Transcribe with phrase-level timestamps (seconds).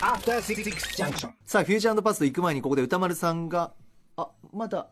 [0.00, 1.30] After Six Junction.
[1.46, 3.72] さあ、フューチャーパスト行く前にここで歌丸さんが、
[4.16, 4.88] あ、まだ、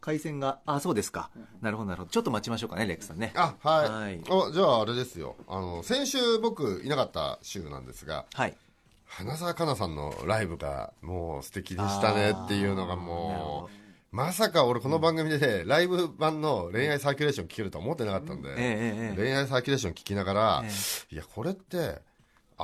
[0.00, 1.30] 回線が、あ、そうですか。
[1.60, 2.10] なるほど、なるほど。
[2.10, 3.32] ちょっと待ちましょうかね、レックさんね。
[3.34, 8.56] あはい、はいおじゃああれですよあの先週僕いなかった週なんですがはい。
[9.04, 13.68] 花澤香菜さんのライブがもう素敵でしたねっていうのがも
[14.12, 20.64] うまさか俺この番組で、ライブ版の恋愛サーキュレーション聞けるとは思ってなかったんで、ええええ恋愛サーキュレーション聞きながら、
[21.10, 22.00] いやこれって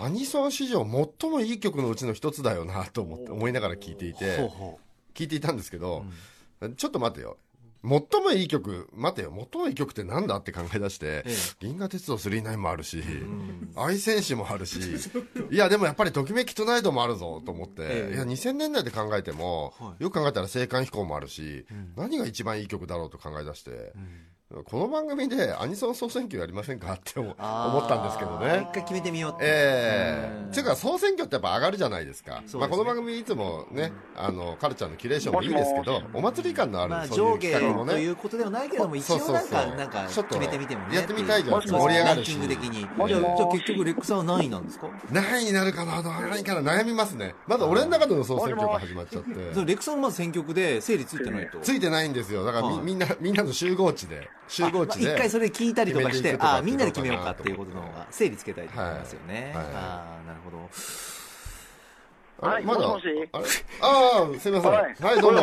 [0.04, 0.84] アニソン史上
[1.20, 4.50] 最もいい曲のうちの一つだよなと思って思いながら聞いていて
[5.14, 6.04] 聞いていたんですけど、
[6.76, 7.38] ちょっと待てよ。
[7.82, 9.32] 最もいい曲待てよ。
[9.52, 13.00] 最もいい曲ってなんだって考え出してええ「銀河鉄道999」もあるし
[13.76, 14.80] 「愛戦士」もあるし
[15.50, 18.14] いやでもやっぱり「ときめきトゥナイト」もあるぞと思って、ええ。
[18.14, 20.02] いや2000年代で考えても、はい。
[20.02, 23.92] よく考えたら「青函飛行」もあるし、何が一番いい曲だろうと考え出して、
[24.64, 27.36] この番組でアニソン総選挙やりませんかって思思
[27.80, 28.68] ったんですけどね。
[28.70, 28.74] 一。
[28.74, 29.44] 回決めてみようって。
[29.44, 30.44] ええ。
[30.44, 30.52] うん。
[30.52, 32.44] ていうか総選挙ってやっぱ上がるじゃないですか。
[32.46, 32.60] すね。
[32.60, 40.94] まあ、この番組いつもね、あのカルチャーのキュレーションもいいですけどお祭り感のある、まあ、そういう上下ということではないけども、一応なんか、なんか決めてみてもね。
[40.96, 42.30] やってみたいじゃないですか盛り上がるし。
[42.30, 42.78] ランキング的に。
[42.80, 44.88] じゃあ、結局、レックさんは何位なんですか？
[45.10, 47.34] 何位になるかな何位かな悩みますね。
[47.48, 49.30] まだ俺の中での総選挙が始まっちゃって。
[49.34, 51.58] レックさんはまず選曲で整理ついてないと。
[51.58, 52.44] ついてないんですよ。
[52.44, 59.52] だからみんなみんなの集合地で集合まあ地で一回それ聞いたりとかして、ああ、みんなで決めようかっていうことの方が、整理つけたいと思いますよね。
[59.54, 59.64] はい。
[59.64, 59.74] はい。
[59.74, 60.58] ああ、なるほど。
[62.48, 62.56] はい。
[62.56, 62.88] あれまだ？
[62.88, 63.28] もしもし？
[63.32, 63.44] あれ？
[63.82, 64.72] ああすみません。
[64.72, 65.40] はい、はいどうも。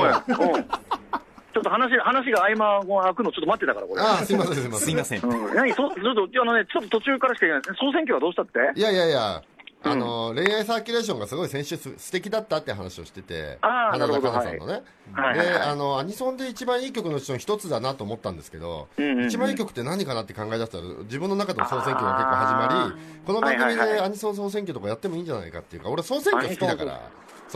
[1.53, 4.01] ちょっと話、話が合間を開くのちょっと待ってたから、これ。
[4.01, 4.85] ああすみませんすみません。
[4.85, 5.21] すいません。
[5.23, 5.71] うん、何？
[5.73, 7.63] そ、ちょっと、あのね、ちょっと途中からしか言えない。
[7.79, 8.59] 総選挙はどうしたって？
[8.75, 9.43] いやいやいや、
[9.85, 14.81] あの、恋愛サーキュレーションがすごい先週す素敵だったって話をしてて、花田香菜さんのね。
[15.11, 15.39] はい。
[15.39, 19.27] で、あの、アニソンで一番いい曲のうちの一つだなと思ったんですけど、うんうんうん。
[19.27, 27.09] 一番いい曲って何かなって考え出したら、自分の中でも総選挙が結構始まり、この番組でアニソン総選挙とかやってもいいんじゃないかっていうか、俺総選挙好きだから、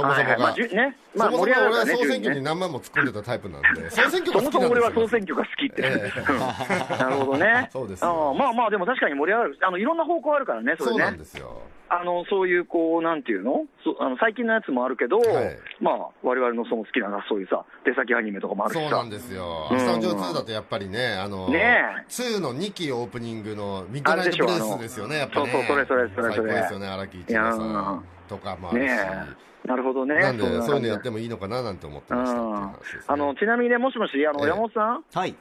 [0.04, 0.54] はいまあが。
[0.54, 5.08] じゅね、まあそもそも俺は総選挙に何万も突っ込んでたタイプなんで、 総選挙が好きそもそも俺はなんですよ。
[5.08, 5.82] 総選挙が好きって。
[7.04, 7.70] なるほどね。
[7.74, 9.58] そうですよああまあまあ、でも確かに盛り上がる。
[9.62, 10.92] あの、いろんな方向あるからね、それね。
[10.92, 11.62] そうなんですよ。
[11.90, 13.66] あの、そういう、こう、なんていうの？
[13.84, 18.90] そあの最近のやつもあるけど、はいまあ、我々のその好きな、そういうさ、出先アニメとかもあるしさ。
[18.90, 19.68] そうなんですよ。
[19.72, 25.52] スタンジョー2だとやっぱりね、あの、ね2の2期オープニングのミッドナイトブルースですよね、やっぱね。
[25.52, 28.92] そうそうそれそれそれそれ最高ですよね、荒木一郎さんとかもあるし。
[28.92, 30.16] ねなるほどね。
[30.16, 33.14] なんで、そういうのやってもいいのかななんて思ってました。
[33.14, 34.48] あのちなみにね、もしもし、あのええ。
[34.48, 35.36] 山本さん、はい。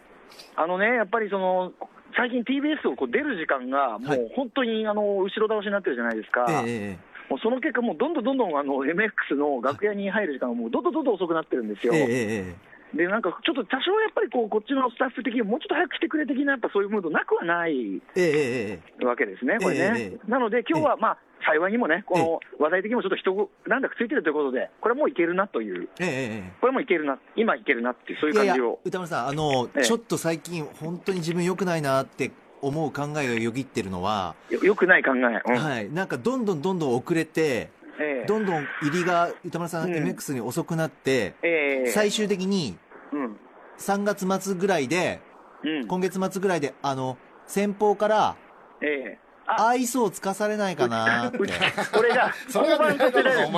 [0.56, 1.72] あのね、やっぱりその
[2.16, 4.18] 最近 TBS をこう出る時間が、もはい。
[4.18, 11.94] う本当にあの後ろ倒しになってるじゃないですか、ええもうその結果、もうどんどんどんどんあの MX の楽屋に入る時間がもうどんどんどんどん遅くなってるんですよ。
[11.94, 12.06] えええ
[12.54, 19.80] えで、なんかちょっと多少やっぱりこうこっちのスタッフ的にもうちょっと早く来てくれ的な、やっぱそういうムードなくはないえええええわけですね、これね。
[19.80, 20.30] ええええ。
[20.30, 26.10] なので、今日はまあ、幸いにもね、この話題的にもちょっと人なんだかついてるということで、これもういけるなという、えええ
[26.48, 26.52] え。
[26.60, 28.80] これもいけるな、今いけるなっていう、そういう感じを。
[28.84, 29.82] 歌丸さん、あの、ええ。
[29.84, 35.18] ちょっと最近、本当に自分良くないなって思う考えがよぎってるのは、よよくない考え。
[35.18, 35.56] うん。
[35.56, 38.26] はい、なんかどんどんどんどん遅れて、ええ。
[38.26, 40.04] どんどん入りが歌丸さん、うん。
[40.04, 41.86] MX に遅くなって、ええ。
[41.86, 42.76] 最終的に
[43.12, 43.36] うん。
[43.78, 45.20] 3月末ぐらいで、
[45.62, 45.86] うん。
[45.86, 48.36] 今月末ぐらいで、あの、先方から、
[48.82, 49.18] ええ。
[49.18, 51.38] あ愛想をつかされないかなって。
[51.38, 51.50] 俺
[52.10, 53.48] が それが降板させられる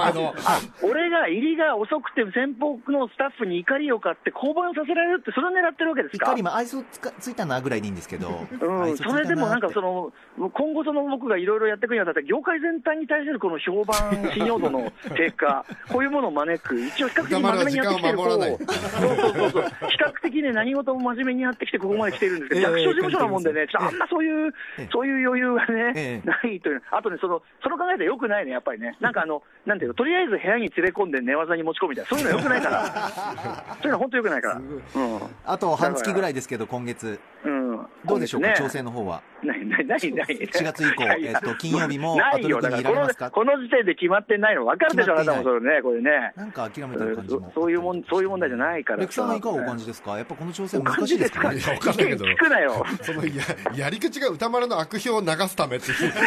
[0.82, 6.26] 俺が入りが遅くて先方のスタッフに怒りを買って降板させられるってそれを狙ってるわけですか？
[6.26, 10.12] 怒りも愛想つかついたなぐらいでいいんですけど、うん、それでもなんかその、
[10.50, 26.26] 今後その僕がいろいろやっていくにあたって、業界全体に対するこの評判、信用度の低下、 こういうものを招く、一応比較的真面目にやってきてる、こう、歌丸は時そうそうそうそう、比較的ね、何事も真面目にやってきて、ここまで来てるんですけど、ええ役所事務所なもんでね、ちょっとあんまそういうええ、そういう余裕がねえ、え。
[26.26, 32.84] ないという、あとね、その、その考えでよくないね、やっぱりね、なんかあの、なんていうの、とりあえず部屋に連れ込んで寝技に持ち込むみたいな、そういうのよくないから、
[33.80, 34.54] そういうの本当よくないから。
[34.56, 35.20] うん。
[35.44, 37.18] あと半月ぐらいですけど、今月。
[37.44, 37.67] うん、
[38.04, 38.54] どうでしょうか、ね。
[38.56, 39.22] 調整の方は。
[39.42, 40.26] ないないないない。
[40.26, 42.58] 4月以降えっと金曜日もないよ。
[42.58, 43.30] アトにいられますか？
[43.30, 46.32] この時点で決まってないの分かるでしょ、あなたもそれね、これね。
[46.34, 47.52] なんか諦めてる感じも。
[47.54, 49.00] そそういうもん、そういう問題じゃないから。
[49.00, 50.16] レクさんはいかがお感じですか？
[50.16, 51.52] やっぱこの調整難しいですか？
[51.52, 52.24] ねいやわかんないけど。
[52.24, 52.84] 聞くなよ。
[53.02, 53.32] そのや
[53.76, 56.18] やり口が歌丸の悪評を流すためってひひど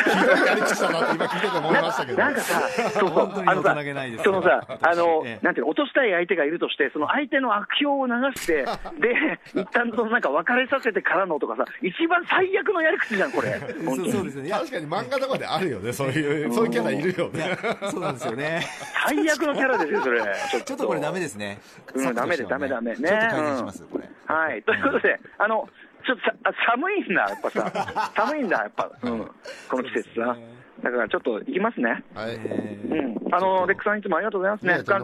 [0.44, 2.18] いやり口だなって今聞いてて思いましたけど。
[2.18, 2.62] なんかさ、
[2.98, 5.46] そ う本当にあのさ大人げないですそのさ、あの、ええ。
[5.46, 8.64] なんていうの、落としたい相手がいるとして、その相手の悪評を流して、
[9.00, 13.60] で、 一旦そのなんか別れさせてからのとかさ、一番最悪のやり口じゃん、これ。
[13.84, 17.58] そうですよね確かに漫画とかであるよねそういうそういうキャラいるよね
[17.90, 18.62] そうなんですよね
[19.06, 20.22] 最悪のキャラですよ、それ。
[20.64, 21.60] ちょっとこれダメですね
[21.94, 24.64] うん策としてはねダメダメダメねちょっと改善しますこれはい。
[24.64, 25.68] ということで、あの、
[26.06, 28.12] ちょっとさあ寒いんだ、やっぱさ。
[28.16, 28.90] 寒いんだ、やっぱ。
[29.04, 29.32] うん。
[29.70, 30.38] この季節さ。
[30.84, 32.04] だからちょっと行きますね。
[32.14, 32.36] はい。
[32.36, 33.16] うん。
[33.34, 34.84] あの、レックさんいつもありがとうございますね。
[34.84, 35.00] 体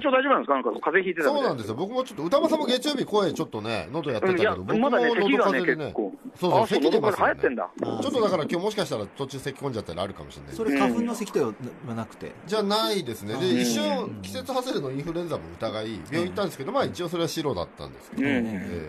[0.00, 0.54] 調大丈夫なんですか？
[0.54, 1.74] なんか風邪ひいてたそうなんですよ。
[1.74, 5.84] 僕もちょっと、歌間さんも月曜日声ちょっとね、喉やってたけど、僕もまだね、喉風邪でね。
[5.84, 6.12] 結構。
[6.34, 7.54] そうそう、咳出ます流行ってん。
[7.54, 7.70] だ。
[7.80, 10.54] ちょっとだから今日もしかしたら途中咳込んじゃったりあるかもしれない。
[10.54, 11.52] それ花粉の咳では
[11.94, 13.34] なくてじゃないですね。
[13.34, 18.28] で、うん一瞬季節外れのインフルエンザも疑い、病院行ったんですけど、まあ一応それは白だったんですけど、うん。
[18.28, 18.40] え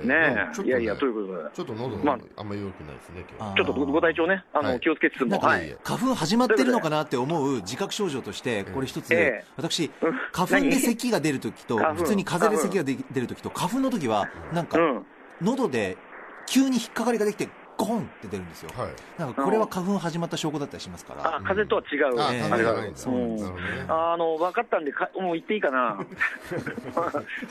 [0.04, 0.62] ーねえ。
[0.63, 1.50] いやいや、ということで。
[1.54, 3.57] ちょっと喉まああんまり良くないですね、今あ日。
[3.57, 5.39] ちょっとごご体調ね、あの、はい気をつけつつも。
[5.39, 5.60] 花
[6.00, 9.45] 粉始まってるのかなって思う自覚症状としてこれ一つ、ええ。
[9.57, 10.13] 私うん。
[10.31, 15.06] 花粉で咳が出るときと普通に風邪で咳がで出るときと花粉の時はなんかうん。
[15.41, 15.97] 喉で
[16.45, 18.89] 急に引っかかりができてゴンって出るんですよはい。
[19.18, 22.19] なんかこれは花粉始まった証拠だったりしますからあ、風邪とは違う。
[22.19, 23.92] あ、ええ風邪じゃないん。
[23.92, 25.98] あの、分かったんでか、もう言っていいかな。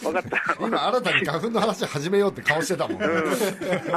[0.02, 0.56] 分かった。
[0.60, 3.02] 今新たに花粉の話始めようって顔してたもん。
[3.02, 3.06] あ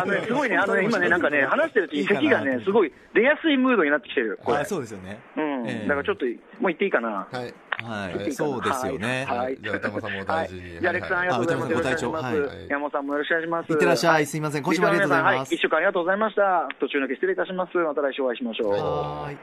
[0.06, 4.66] のね、すごいね、あのね、今ね、なんかね、話してるうちに咳がね、すごい出やすいムードになってきてる、これあ。
[4.66, 5.68] そうですよねうん。
[5.68, 6.36] ええだからちょっと、もう
[6.68, 7.28] 言っていいかな。
[7.32, 7.54] はい。
[7.84, 8.18] はい。
[8.18, 8.32] はい。
[8.34, 9.38] そうですよね、はい。
[9.38, 9.58] はい。
[9.62, 10.62] じゃあ歌間さんもお大事に。
[10.62, 10.82] はい。
[10.82, 11.74] じゃあ、レックさんありがとうございます。
[11.74, 12.56] あ歌間さんご体調よろしくお願いします。
[12.56, 12.68] はい。
[12.70, 13.72] 山本さんもよろしくお願いします。
[13.72, 14.26] いってらっしゃい。
[14.26, 14.64] すいません。
[14.64, 15.50] 今週もありがとうございます。
[15.50, 16.18] は一週間ありがとうござい。
[16.18, 16.68] ました。
[16.80, 17.36] 途中抜け失礼い。
[17.36, 17.78] たします。
[17.78, 18.72] また来週お会いしましょう。
[18.72, 19.38] はーい。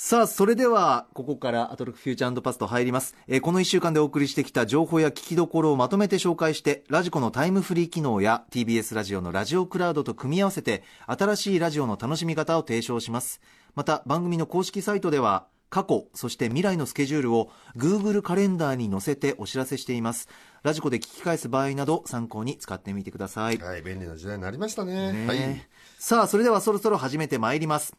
[0.00, 3.16] さあ、それでは、ここからアトロックフューチャーパスト入ります。
[3.26, 13.40] えーこの1週間でお送りしてきた情報や聞きどころをまとめて紹介して、ラジコのタイムフリー機能や TBS ラジオのラジオクラウドと組み合わせて、新しいラジオの楽しみ方を提唱します。
[13.74, 20.28] また、番組の公式サイトでは、過去、そして未来のスケジュールを Google カレンダーに載せてお知らせしています。
[20.62, 23.58] ラジコで聞き返す場合など参考に使ってみてください。
[23.58, 25.12] はい、便利な時代になりましたね。
[25.12, 25.68] ねはい。
[26.00, 27.96] さあそれではそろそろ始めてまいります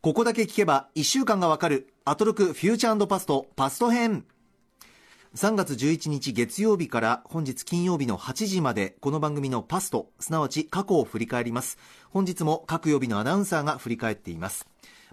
[0.00, 4.24] ここだけ聞けば1週間がわかるアトロクフューチャーパストパスト編
[5.36, 11.78] 3月11日月曜日から本日金曜日の8時までこの番組のパストすなわち過去を振り返ります
[12.10, 14.66] 本日も各曜日のアナウンサーが振り返っています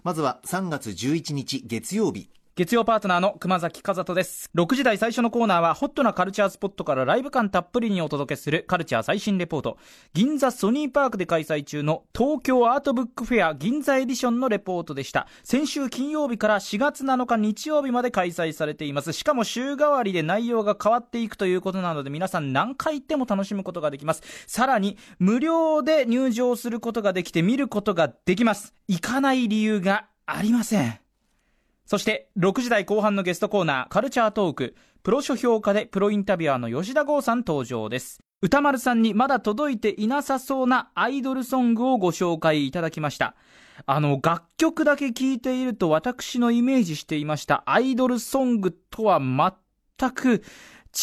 [0.06, 2.30] まずは3月11日月曜日。
[2.56, 4.48] 月曜パートナーの熊崎和人です。
[4.56, 9.76] 6時台最初のコーナーは、ホットなカルチャースポットからライブ感たっぷりにお届けするカルチャー最新レポート。
[10.14, 15.26] 銀座ソニーパークで開催中の東京アートブックフェア銀座エディションのレポートでした。
[15.44, 19.12] 先週金曜日から4月7日日曜日まで開催されています。
[19.12, 24.22] しかも週替わりで内容が変わっていくということなので、皆さん何回行っても楽しむことができます。
[24.46, 28.72] さらに、無料で入場することができて見ることができます。
[28.88, 31.05] 行かない理由がありません。
[31.86, 34.74] そして、6時台後半のゲストコーナー、カルチャートーク、
[35.04, 38.18] プロ書評家でプロインタビュアーの吉田剛さん登場です。
[38.42, 43.36] 歌丸さんにまだ届いていなさそうなアイドルソングをご紹介いただきました。
[43.86, 50.42] あの、楽曲だけ聴いていると私のイメージしていましたアイドルソングとは全く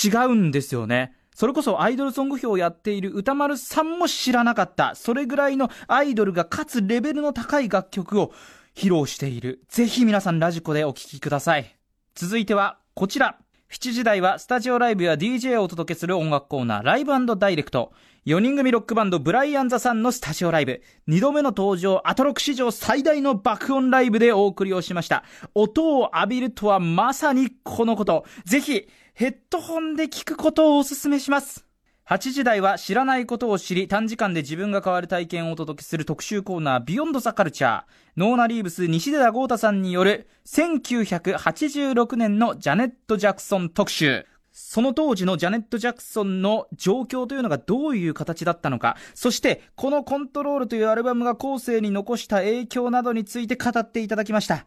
[0.06, 1.16] 違うんですよね。
[1.34, 8.34] それこそアイドルソング表をやっている歌丸さんも知らなかった、それぐらいのアイドルがかつレベルの高い楽曲を
[8.75, 9.64] 披露している。
[9.70, 11.75] ぜひ皆さんラジコでお聴きください。
[12.16, 13.38] 続いてはこちら。
[13.72, 17.92] 7時台はスタジオライブや DJ をお届けする音楽コーナーライブダイレクト。
[18.28, 20.81] 4人組ロックバンドブライアンザさんのスタジオライブ。
[21.08, 25.24] 2度目の登場、アトロク史上最大の爆音ライブでお送りをしました。
[25.56, 28.25] 音を浴びるとはまさにこのこと。
[28.46, 31.66] ぜひ、ヘッドホンで聞くことをお勧めします。
[32.10, 37.84] 8時台は知らないことを知り短時間で自分が変わる体験をお届けする特集コーナー Beyond the Culture。
[38.18, 44.25] ノーナリーブス西寺豪太さんによる1986年のジャネット・ジャクソン特集。
[44.51, 54.66] その当時のジャネット・ジャクソンの状況というのがどういう形だったのか、そしてこのコントロールというアルバムが後世に残した影響などについて語っていただきました。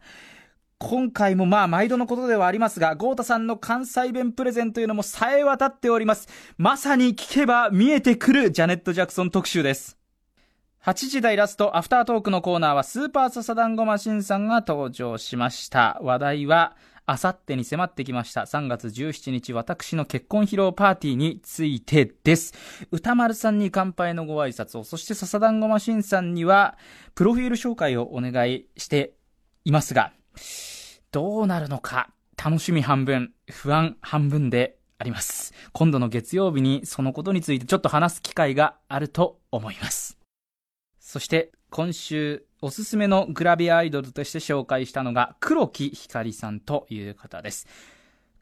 [0.79, 6.27] 今回もまあ毎度のことではありますが、豪太さんの関西弁プレゼンというのもさえ渡っております。
[6.57, 9.97] まさに聞けば見えてくるジャネット・ジャクソン特集です。
[10.85, 15.99] 8時台ラストアフタートークのコーナーはスーパーササダンゴマシンさんが登場しました。
[16.01, 22.53] 話題は、あさってに迫ってきました3月17日私の結婚披露パーティーについてです。
[22.91, 26.77] 歌丸さんに乾杯のご挨拶を、そして笹団子マシンさんには
[27.15, 29.13] プロフィール紹介をお願いして
[29.65, 30.13] いますが、
[31.11, 35.53] どうなるのか楽しみ半分、不安半分であります。
[35.73, 40.17] 今度の月曜日にそのことについてちょっと話す機会があると思います。
[40.99, 47.67] そして今週おすすめのグラビアアイドルとして紹介したのが黒木ひかりさんという方です。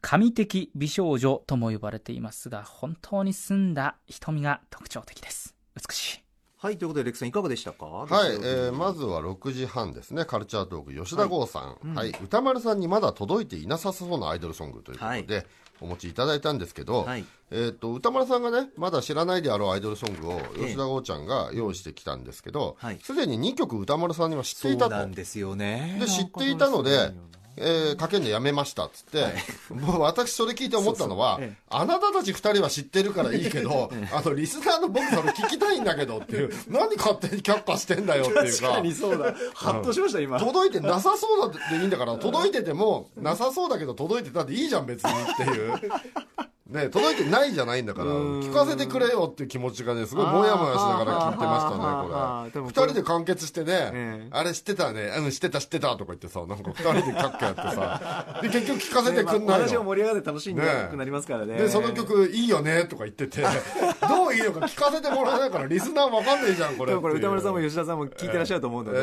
[0.00, 5.54] 神的美少女とも呼ばれていますが、本当に澄んだ瞳が特徴的です。
[5.74, 6.25] 美しい。
[6.66, 7.84] はいということでレックさんいかがでしたか？
[7.86, 12.08] はい、えーまずは6時半ですね、カルチャートーク、吉田剛さん、はい。
[12.24, 15.46] 歌丸さんにまだ届いていなさそうなアイドルソングということで、
[15.80, 17.24] お持ちいただいたんですけど、はい。
[17.52, 24.90] えー、と歌丸さんがね、まだ知らないであろうアイドルソングを吉田剛ちゃんが用意してきたんですけどはい、すで、に2曲歌丸さんには知ってそういたと。
[24.90, 25.98] なんですよね。
[26.00, 27.12] で知っていたので、
[27.56, 29.24] えーかけるのやめましたっつって、
[29.74, 31.50] もう私それ聞いて思ったのは、そうそう。
[31.50, 31.56] ええ。
[31.70, 38.82] あなたたち二人は知ってるからいいけど、あのリスナーの僕それ聞きたいんだけどっていう、何勝手に却下してんだよっていうか。
[38.94, 39.34] そうだ。
[39.54, 40.38] ハッとしました今。
[40.38, 45.72] 届いてなさそうだでいいんだから、届いてても、なさそうだけど届いてたっていいじゃん別にっていう。
[46.76, 52.66] ね、届いてないじゃないんだから、聞かせてくれよっていう気持ちがね、すごいもやもやしながら聞いてましたね、これ。
[52.86, 54.28] 二人で完結してね、ええ。
[54.30, 59.84] あれ知ってたね、うん、知ってた知ってたとか言ってさ、なんか二人でキャッキャやってさ、で、結局聞かせてくんない話がの。
[59.84, 61.56] 盛り上がって楽しいんなくなりますからね。
[61.56, 63.42] で、その曲いいよねとか言ってて、
[64.08, 66.90] どういいのか聞かせてもらえないから、リスナーわかんないじゃん、これ。
[66.90, 69.00] でもこれ歌丸さんも吉田さんも聞いてらっしゃると思うので、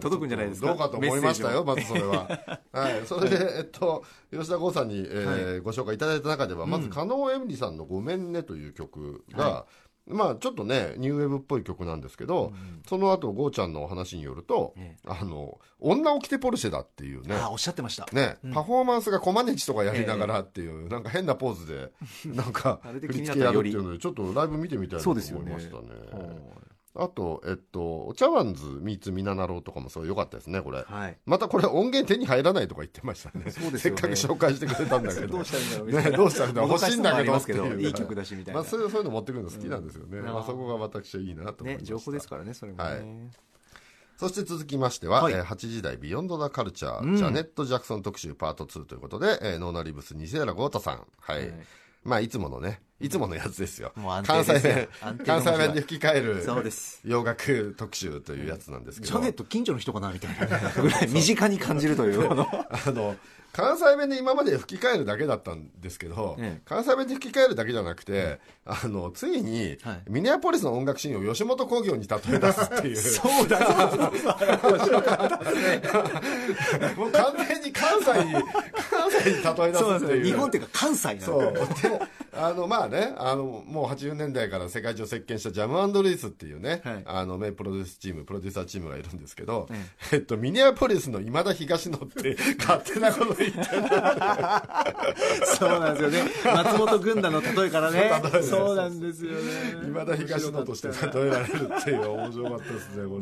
[0.00, 0.66] 届くんじゃないですか？
[0.68, 2.28] どうかと思いましたよ、まずそれは。
[2.72, 9.66] はい、それで、えっと、吉田剛さんに、えーご紹介いただいた中では、まず、加納恵美里さんのごめんねという曲が、
[10.08, 12.52] まあ、ちょっとね、ニューウェーブっぽい曲なんですけど、
[12.88, 17.34] その後、ゴーちゃんのお話によると、えあの、女を着てポルシェだっていうね。
[17.34, 18.06] ああおっしゃってました。
[18.12, 21.92] ね、パフォーマンスがコマネチとかやりながらっていう、なんか変なポーズで、
[22.26, 25.88] なんか、 振り付けやるっていうので、ちょっとライブ見てみたいなと思いましたね。
[26.98, 30.82] あと、えっと、お茶碗ズミーツミナナロウとかもすごい良かったですね、これ。
[30.82, 33.50] はいまたこれ音源手に入らないとか言ってましたね。
[33.50, 35.26] そうですよねせっかく紹介してくれたんだけど。
[35.28, 37.82] どうしたらいいんだろうみたいなね、どうしたらいいんだろう欲しいんだけりますけどいう。
[37.82, 40.20] いい曲だしみたいなまあそういうそういうの持ってくるの好きなんですよね。
[40.26, 43.02] あそこが私はいいなと思いま情報ですからねそれもね、はい
[44.18, 51.06] そして続きましては、はいえー8時台ビヨンド・ザ・カルチャー、うんジャネット・ジャクソン特集パート2ということで、えーノーナリブス西寺豪太さん。
[51.20, 51.40] はい。
[51.40, 51.52] はい
[52.06, 53.92] まあ、いつものね、いつものやつですよ。
[54.26, 54.88] 関西弁。
[55.26, 57.00] 関西弁で吹き替える、そうです。
[57.04, 59.12] 洋楽特集というやつなんですけど。
[59.12, 60.46] ジャネット近所の人かなみたいな
[60.82, 62.24] ぐらい身近に感じるという。
[62.32, 62.46] あ
[62.86, 63.16] の
[63.52, 66.62] 関西弁で今まで吹き替えるだけだったんですけど、ええ。
[66.66, 70.02] 関西弁で吹き替えるだけじゃなくて、あの、ついに、はい。
[70.10, 72.96] ミネアポリスの音楽シーンを吉本興業に例え出すっていう。
[73.00, 73.58] そうだ。
[76.96, 79.74] もう完全に関西に、関西に例え出すっていう。
[79.74, 80.22] そうなんですよ。
[80.22, 81.54] 日本っていうか関西なんそう。
[82.38, 87.02] あの、まあね、あの、もう80年代から世界中を席巻したジャムリースっていうね、はい。
[87.06, 89.76] あの、名プロデュースチーム、プロデューサーチームがいるんですけど、え
[90.12, 90.16] え。
[90.18, 93.64] っと、ミネアポリスの今田東野って 勝手なこと言ってる。
[95.56, 96.30] そうなんですよね。
[96.44, 98.10] 松本軍団の例えからね。
[98.42, 99.38] そうなんですよね。
[99.84, 103.20] 今田東野として例えられるっていう面白かったですね、こ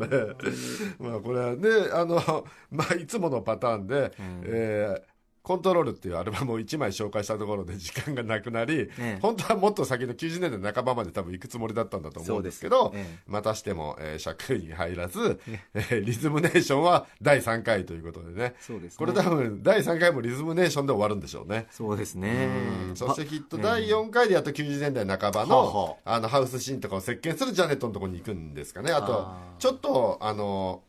[1.00, 1.10] れ。
[1.10, 4.12] まあ、これはね、あの、まあ、いつものパターンで、
[4.44, 5.13] えー
[5.44, 9.18] コントロールっていうアルバムを1枚紹介したところで時間がなくなり、ええ。
[9.20, 15.38] 本当はもっと先の90年代半ばまで多分行くつもりだったんだと思うんですけど、ええまたしても、えー尺に入らず、
[15.74, 18.54] えーリズムネーションは第3回ということでね。
[18.58, 18.96] そうですね。
[18.98, 21.66] これ多分第3回もリズムネーションで終わるんでしょうね。
[21.70, 22.48] そうですね。
[22.88, 22.96] うん。
[22.96, 26.20] そしてきっと第4回でやっと90年代半ばはあのはあ。
[26.20, 28.92] のハウスシーンとかを席巻するジャネットのところに行くんですかね。
[28.92, 30.82] あとちょっとあの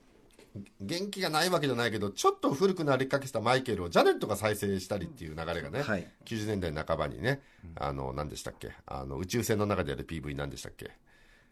[0.82, 7.42] 元気がないわけじゃないけどちょっと古くなりかけしたマイケルをジャネットが再生したりっていう流れがね、はい90年代半ばにね
[7.76, 8.72] あの何でしたっけ？
[8.86, 10.92] あの宇宙船の中でやる PV 何でしたっけ？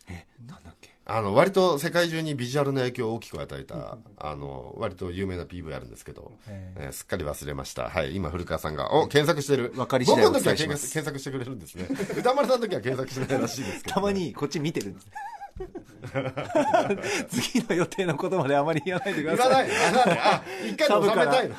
[0.09, 0.93] えなんだっけ？
[1.05, 7.89] あの割と世界中にビジュアルの影響を大きく与えた、あの割と有名な PV あるんですけど、えーすっかり忘れました。
[7.89, 9.73] はい、今古川さんが、お、検索してる。
[9.75, 11.87] わかり僕の時は検索してくれるんですね。
[12.17, 14.13] 歌丸さんの時は検索しないらしいですけど、 たま。
[14.13, 15.07] にこっち見てるんです
[17.29, 19.89] 次の予定のことまであまり言わないでください言わない。
[19.89, 21.55] あ、なんであ、一回で収めたいの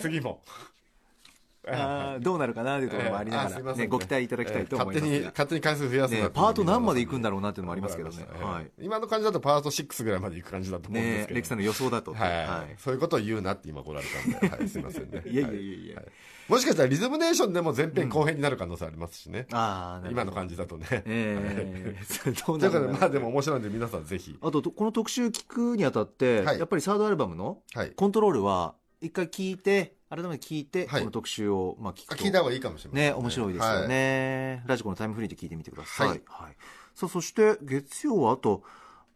[0.00, 0.42] 次も。
[1.68, 8.26] あーどうなるかなというところもありながら、ね、ご期待いただきたいと思います勝手に、が、勝手に回数増やすなね、パート何まで行くんだろうなっていうのもありますけどね。
[8.40, 8.70] はい。
[8.78, 11.28] 今の感じだとパート6ぐらいまで行く感じだと思うんですけど。
[11.30, 11.34] ね。
[11.36, 12.74] レキさんの予想だと、はい、はい。
[12.78, 15.22] そういうことを言うなって今来られたんで、はい、すいませんね。
[15.26, 16.02] いやいやいやいやは
[16.48, 19.46] もしかしたらリズムネーションでも前編後編になる可能性ありますしね。
[19.52, 20.22] ああなるほど。
[20.22, 20.86] 今の感じだとね。
[20.90, 24.38] ええどうなだからまあでも面白いんで皆さんぜひ。
[24.40, 26.58] あとこの特集聞くにあたって、はい。
[26.58, 27.90] やっぱりサードアルバムのはい。
[27.90, 31.00] コントロールは一回聞いて改めて聞いて、はい。
[31.00, 32.24] この特集を、まあ、聞くと。
[32.24, 33.04] 聞いた方がいいかもしれません。
[33.04, 36.20] ね面白いですよね、ラジコのタイムフリーで聞いてみてください、はい。
[36.94, 38.62] さあそして月曜はあと、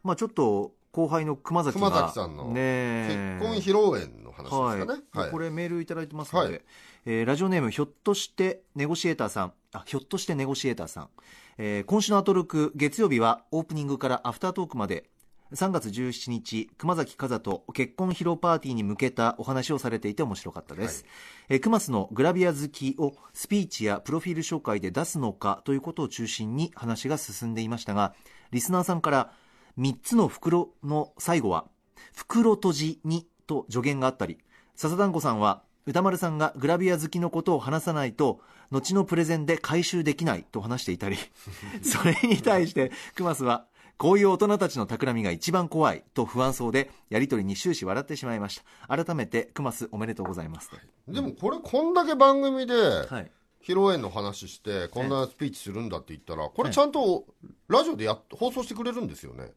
[0.03, 5.03] まあ、ちょっと後輩の熊崎が熊崎さんのね結婚披露宴の話はいですかね。
[5.13, 5.31] はい。
[5.31, 6.61] これメールいただいてますので、はい。
[7.05, 9.53] えーラジオネームひょっとしてネゴシエーターさん。
[9.73, 11.09] あひょっとしてネゴシエーターさん、
[11.57, 15.09] えー今週のアトロク月曜日はオープニングからアフタートークまで
[15.53, 21.05] 3月17日熊崎風と結婚披露パーティーに向けたお話をされていて面白かったです、
[21.49, 28.13] えー熊須のグラビア好きをスピーチやプロフィール紹介で出すのかということを中心に話が進んでいましたが
[28.51, 29.31] リスナーさんから
[29.77, 31.65] 3つの袋の最後は
[32.13, 34.37] 袋閉じにと助言があったり
[34.75, 38.39] 笹団子さんは歌丸さんがグラビア好きのことを話さないと
[38.69, 41.17] 後のプレゼンで回収できないと話していたり
[41.83, 43.65] それに対してクマスは
[44.01, 48.97] こういう大人たちの企みが一番怖いと不安そうでやり取りに終始笑ってしまいました。
[49.05, 50.71] 改めてクマスおめでとうございます
[51.07, 53.31] でもこれこんだけ番組ではい
[53.63, 57.25] 披露宴の話してこんなスピーチするんだって言ったらこれちゃんと
[57.67, 59.51] ラジオでやっ放送してくれるんですよね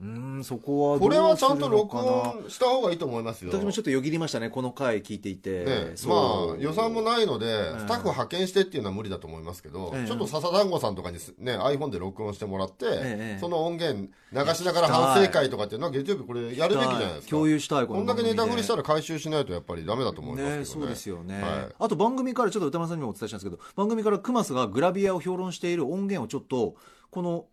[0.00, 3.50] うーんそこはどこうれはちゃんと録音した方がいいと思いますよ。
[3.52, 6.14] 私もちょっとよぎりましたねこの回聞いていて、ね、ま
[6.54, 7.46] あ予算もないので、
[7.78, 10.06] スタッフ派遣してっていうのは無理だと思いますけど、ええ。
[10.06, 17.30] ちょっと笹団子さんとかにすね iPhone で録音してもらって、ええその音源流しながら反省会とかっていうのは月曜日これやるべきじゃないですか。
[17.30, 21.74] 共有したいこんだけネタ振りしたらら回収しないとやっぱりダメだと思いますけどねね、そうですよね、はい。
[21.78, 26.74] あと番組からちょっと歌丸さんにもお伝えしたんですけど番組からクマスがグラビアを評論している音源をちょっと
[27.10, 27.46] この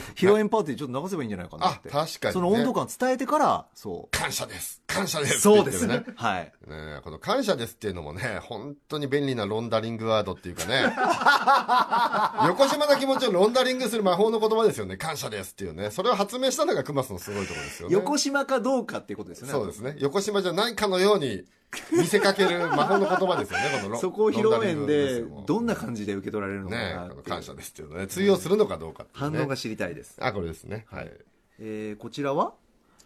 [0.14, 1.88] 披露宴パーティーでちょっと流せばいいんじゃないかなって。
[1.90, 2.32] あ確かにね。
[2.32, 4.82] その温度感伝えてからそ感謝です。
[4.86, 6.04] 感謝ですうそうですね。
[6.16, 6.52] はい。
[6.66, 10.84] ねこの感謝ですっていうのもね、本当に便利なロンダリングワードっていうかね、
[12.46, 17.94] 横島な気持ちをロンダリングする魔法の言葉ですよね、感謝ですっていうね、それを発明したのがクマスのすごいところですよね。
[17.94, 19.52] 横島かどうかっていうことですよね。
[19.52, 19.96] そうですね。
[19.98, 21.44] 横島じゃないかのように
[21.92, 30.86] 見せかける魔法の言葉ですよね、このロそこを披露宴でどんなじ感じで受け取られるのかね感謝ですっていうのね、通用するのかどうかっていうね、反応が知りたいです、あ、これですね。
[30.90, 31.12] はい。
[31.60, 32.54] えーこちらは？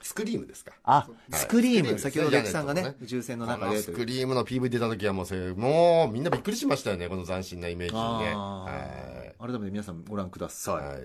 [0.01, 0.73] スクリームですか？
[0.85, 8.33] あ、いスクリーム、先ほどレクさんがね宇宙船の中でスクリームの PV 出た時はもうもうみんなびっくりしましたよね、この斬新なイメージにね。
[8.37, 10.87] あー改めて皆さんご覧ください、はい。
[10.89, 11.03] はい。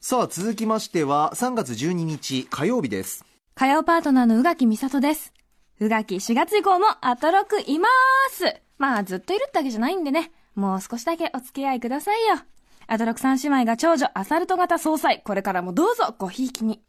[0.00, 5.32] さあ続きましては3月12日火曜日です火曜パートナーの宇垣美里です。
[5.80, 8.60] 宇垣4月以降もアトロクいまーす。
[8.76, 10.30] まあずっといるってわけじゃないんでね。
[10.54, 12.36] もう少しだけお付き合いくださいよ。
[12.86, 15.22] アトロク3姉妹が長女アサルト型総裁。
[15.24, 16.82] これからもどうぞごひいきに。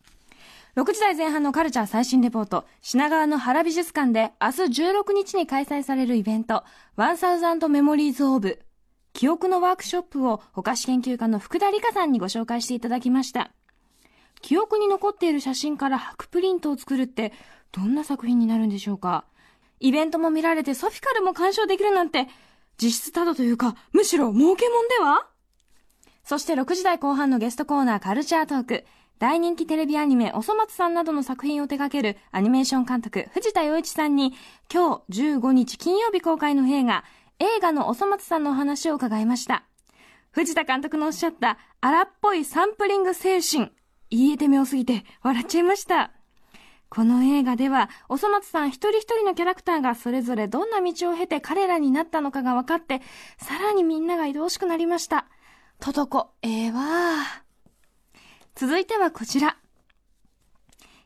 [0.75, 2.65] 6時台前半のカルチャー最新レポート。
[2.81, 6.65] 品川の原美術館で明日16日に開催されるイベント、
[6.97, 8.59] 1000メモリーズオブ。
[9.13, 13.51] 記憶のワークショップをお菓子研究家の福田理香さんにご紹介していただきました。
[14.41, 17.31] 記憶に残っている写真から白プリントを作るって
[17.71, 19.25] どんな作品になるんでしょうか？
[19.79, 22.27] イベントも見られてソフィカルも鑑賞できるなんて
[22.77, 25.27] 実質ただというかむしろ儲けもんでは？
[26.23, 28.85] そして6時台後半のゲストコーナーカルチャートーク。
[29.19, 34.33] 大人気テレビアニメおそ松さんなどの作品を手掛けるアニメーション監督藤田洋一さんに
[34.73, 37.03] 今日15日金曜日公開の映画
[37.37, 39.63] 映画のおそ松さんのお話を伺いました。
[40.31, 43.71] 藤田監督のおっしゃった荒っぽいサンプリング精神
[44.09, 46.11] 言えて妙すぎて笑っちゃいました。
[46.91, 53.01] この映画では、おそ松さん一人一人のキャラクターがそれぞれどんな道を経て彼らになったのかが分かって、
[53.37, 55.27] さらにみんなが愛おしくなりました。
[55.79, 56.83] ととこ、ええわ
[58.55, 59.55] 続いてはこちら。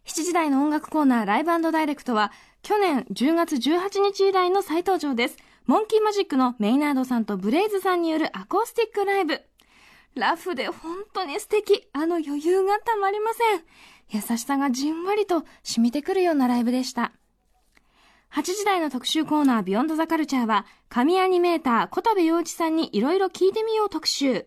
[0.06, 2.32] 7時台の音楽コーナーライブダイレクトは、
[2.64, 5.38] 去年10月18日以来の再登場です。
[5.68, 9.40] モンキーマジックのメイナードさんとブレイズさんによるアコースティックライブ。
[10.16, 11.88] ラフで本当に素敵。
[11.94, 13.64] あの余裕がたまりません。
[14.10, 17.12] 優しさがじんわりと染みてくるようなライブでした。
[18.32, 24.46] 8時台の特集コーナービヨンドザカルチャーは、神アニメーター小田部陽一さんにいろいろ聞いてみよう特集。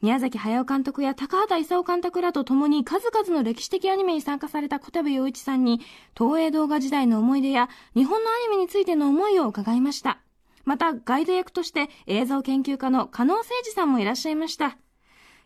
[0.00, 5.80] 宮崎駿監督や高畑勲監督らと共に数々の歴史的アニメに参加された小田部陽一さんに、
[6.16, 10.20] 東映動画時代の思い出や日本のアニメについての思いを伺いました。
[10.64, 14.66] また、ガイド役として映像研究家の加納誠二さんもいらっしゃいました。
[14.66, 14.74] い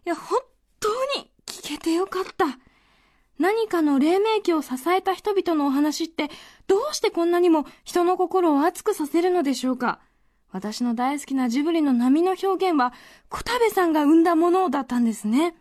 [0.04, 0.40] や、本
[0.80, 2.46] 当に聞けてよかった。
[3.38, 6.30] 何かの黎明期を支えた人々のお話って、
[6.66, 10.00] どうしてこんなにも人の心を熱くさせるのでしょうか？
[10.50, 12.92] 私の大好きなジブリの波の表現は、
[13.30, 15.54] 小田部さんが生んだものだったんですね。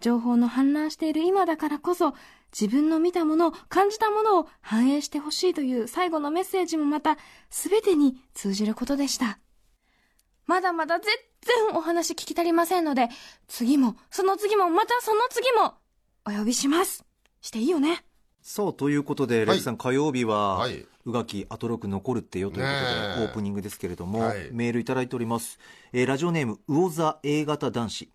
[0.00, 2.14] 情報の氾濫している今だからこそ、
[2.52, 7.16] 自分の見たもの、感じたものを反映してほしいという最後のメッセージもまた、
[7.48, 9.38] すべてに通じることでした。
[10.46, 11.08] まだまだ全
[11.68, 13.08] 然お話聞き足りませんので、
[13.48, 15.74] 次も、その次も、またその次も、
[16.26, 17.04] お呼びします。
[17.42, 18.02] していいよね。
[18.40, 19.46] そうということで、はい。
[19.46, 20.86] レクさん火曜日は、はい。
[21.04, 23.24] うがきアトロク残るってよということねで、え。
[23.26, 24.48] オープニングですけれども、はい。
[24.50, 25.58] メールいただいております、
[25.92, 28.10] えーラジオネーム魚座 A 型男子。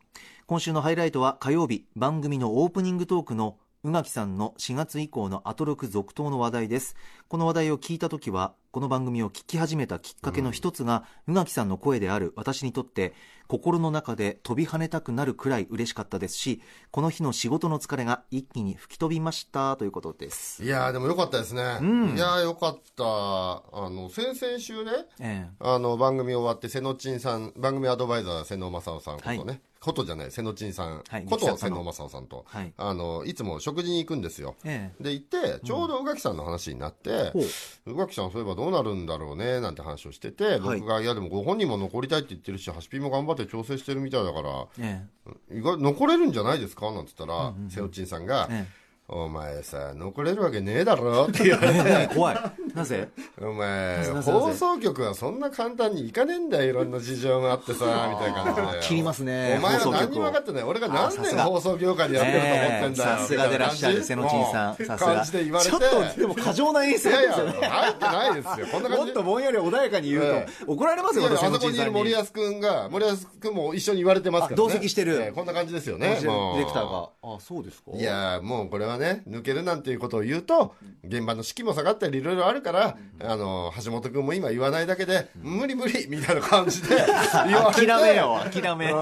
[0.48, 6.96] 今週のハイライトは火曜日番組のオープニングトークの宇垣さんの4月以降のアトロク続投の話題です。
[7.28, 13.14] この話題を聞いた時はこの番組を聞き始めたきっかけの一つが、宇垣さんの声である私にとって
[13.50, 20.64] 心の中で飛び跳ねたくなるくらい嬉しかったですしこの日の仕事の疲れが一気に吹き飛びましたということです。
[20.64, 21.80] いやーでもよかったですね。
[21.82, 22.16] ん。
[22.16, 23.04] いやーよかった。
[23.04, 25.56] あの、先々週ね、ええ。
[25.60, 29.62] あの、番組終わって、瀬野珍さん、番組アドバイザー、瀬野正夫さんことね、はい。
[29.80, 31.26] ことじゃない瀬野珍さん、はい。
[31.26, 32.74] こと瀬野正夫さんと、はい。
[32.78, 34.56] あのいつも食事に行くんですよ。
[34.66, 37.40] えで行ってちょうど宇垣さんの話になってほ
[37.88, 37.92] う。
[37.94, 45.06] 宇垣さんそういえばどうなるんだろうねなんて話をしてて僕が、い、やでもご本人も残りたいって言ってるしハシピも頑張って調整してるみたいだからえ
[45.52, 46.92] 意外残れるんじゃないですか？
[46.92, 51.26] なんて言ったら、瀬尾珍さんが、ええお前さ残れるわけねえだろ。
[51.26, 52.38] って言われてえ怖い
[52.76, 53.08] なぜ？
[53.42, 59.56] お前放送局はそんな簡単にいかねえんだよいろんな事情があってさみたいな感じで切りますね。
[59.58, 63.14] お前は何にも分かってない俺が何年放送業界でやってると思ってんだよ、え。
[63.14, 64.76] えさすがでらっしゃる瀬野珍さん。
[64.80, 65.16] うんさすが。
[65.16, 65.72] 感じで言われて。
[65.72, 65.82] ちょっ
[66.14, 67.68] とでも過剰な演出いやいやですよね。
[67.68, 68.68] 入ってないですよ。
[68.72, 69.06] こんな感じ。
[69.06, 72.44] もっとぼんやり穏やかに言うと、え怒られますよ、いやいやあそこにいる森珍さんに。
[72.44, 75.20] 保君が森保君も一緒に言われてますから、同席してる。
[75.20, 76.56] ええこんな感じですよデねもう。
[76.58, 77.10] ィレクターが。
[77.24, 77.92] あ、そうですか。
[77.96, 86.90] いやもうこれはね抜けるなんていうことを言うと現場の士気も下がったりいろいろあるから、あの橋本君も今言わないだけで、無理無理みたいな感じで
[87.48, 87.88] 言われて。
[87.88, 88.92] 諦めよ、諦め。
[88.92, 88.96] う。
[88.96, 88.98] ん。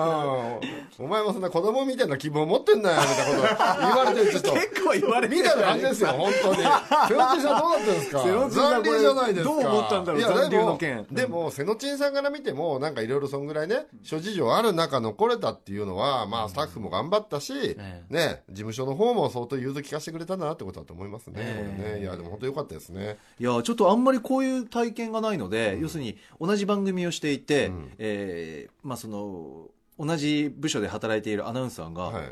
[1.00, 4.54] お前もそんな子供みたいな希望持ってんなよみたいなこと言われてちょっと。
[4.54, 6.58] 結構言われてみたいな感じですよ本当に。
[6.58, 8.20] 瀬野珍さんどうなってるんですか？
[8.50, 9.54] 残留じゃないですか。
[9.54, 11.08] どう思ったんだろう残留でもの件。
[11.12, 21.76] でも瀬野珍さんから見てもなんかいろいろそんぐらいね諸事情ある中残れたっていうのはまあスタッフも頑張ったし、えね事務所の方も相当融通聞かせてくれたんだなってことだと思いますね,、ええ。
[21.78, 22.02] これね。
[22.02, 23.18] いやでも本当良かったですね。
[23.40, 27.92] いや、ちょっとあんまりこういう体験がないので、要するに同じ番組をしていて、ん。
[27.98, 29.70] えーまあその、
[30.00, 32.32] 同じ部署で働いているアナウンサーが、はい。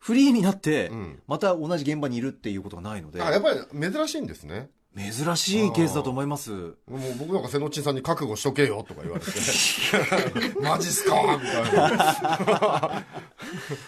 [0.00, 1.20] フリーになって、ん。
[1.26, 6.50] また同じ現場にいるっていうことがないので、あやっぱり珍しいんですね珍しいケースだと思います。
[6.50, 6.74] もう
[7.20, 9.30] 僕なんか瀬野珍さんに覚悟しとけよとか言われて。
[10.60, 11.14] マジっすか？
[11.40, 13.04] みたいな。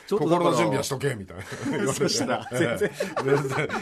[0.07, 1.45] ちょっと心の準備はしとけみたいな。
[1.71, 2.91] 言われてそしたら全然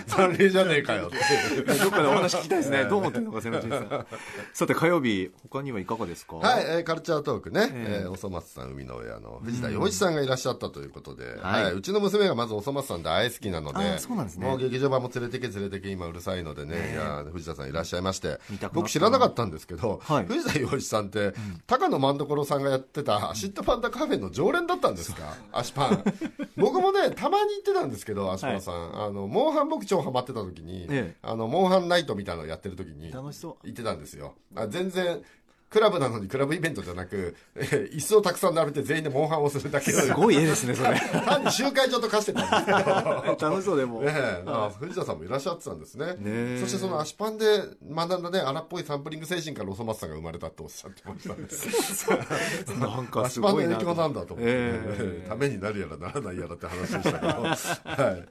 [0.06, 1.74] 残留じゃねえかよって。
[1.74, 2.84] どっかでお話聞きたいですね。
[2.84, 4.06] どう思ってるのか、瀬野珍さん。
[4.54, 6.36] さて、火曜日、他にはいかがですか？
[6.36, 8.02] はい、えーカルチャートークね、ええ。
[8.04, 11.64] えーおそ松さん生みの親の藤田洋一さんがいらっしゃったということで、はい。
[11.64, 11.72] はい。
[11.74, 14.46] うちの娘がまずおそ松さん大好きなのであそうなんですね。
[14.46, 18.38] もう劇場版も連れてけ連れてけ今うるさいのでね、いや藤田さんいらっしゃいまして。
[18.72, 20.26] 僕知らなかったんですけど、はい。
[20.26, 21.34] 藤田洋一さんって、
[21.66, 25.34] 高野政所さんがやってたアシッドパンダカフェの常連だったんですか？
[25.52, 26.04] アシパン。
[26.56, 31.16] 僕もねたまに行ってたんですけどアシパンさん、あのモンハン僕超ハマってた時に、ええ。
[31.22, 33.66] あのモンハンナイトみたいなのやってる時に楽しそう。
[33.66, 34.34] 行ってたんですよ。
[34.54, 35.22] あ全然
[35.70, 37.60] クラブなのにクラブイベントじゃなく、え
[37.92, 40.98] ー椅子をたくさん並べて全員でモンハンをするだけのすごい絵ですね、それ。
[41.26, 43.50] 単に集会場と化してたんですけど。
[43.50, 44.00] 楽しそうでも。
[44.00, 44.42] ねえ。
[44.46, 46.14] あ藤田さんもいらっしゃってたんですね。
[46.24, 46.58] え。
[46.60, 52.78] そしてそのアシパンで学んだね荒っぽいサンプリング精神からおそ松さんが生まれたっておっしゃってましたね。
[52.80, 53.74] なんか足パンのすごいな。
[53.76, 55.26] 影響なんだと思って、ええ。
[55.28, 57.26] ためになるやらならないやらって話でしたけど。
[57.26, 58.28] はい。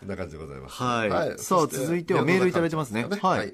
[0.00, 0.82] こんな感じでございます。
[0.82, 1.10] はい。
[1.10, 3.06] さあ、そして続いてはメールいただいてますね。
[3.20, 3.48] ははい。
[3.48, 3.52] い。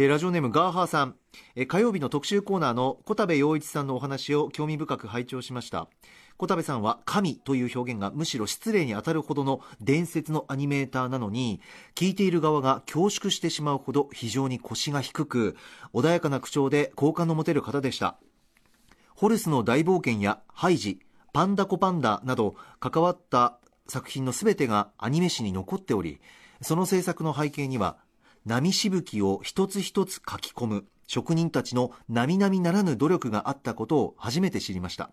[0.00, 1.16] えーラジオネームガーハーさん、
[1.56, 5.88] えー火曜日の特集コーナーの小田部陽一さんのお話を興味深く拝聴しました。
[6.36, 11.60] 小田部さんは神という表現がむしろ失礼に当たるほどの伝説のアニメーターなのに
[11.96, 15.56] 聞いている側が恐縮してしまうほど非常に腰が低く
[15.92, 18.18] 穏やかな口調で好感の持てる方でした。
[19.16, 21.00] ホルスの大冒険やハイジ、
[21.32, 23.58] パンダコパンダなど関わった
[23.88, 26.20] 作品のすべてがアニメ史に残っており、
[26.62, 27.96] その制作の背景には、
[28.48, 35.10] 波しぶきを一つ一つ書き込む職人たちの並々ならぬ努力があったことを初めて知りました。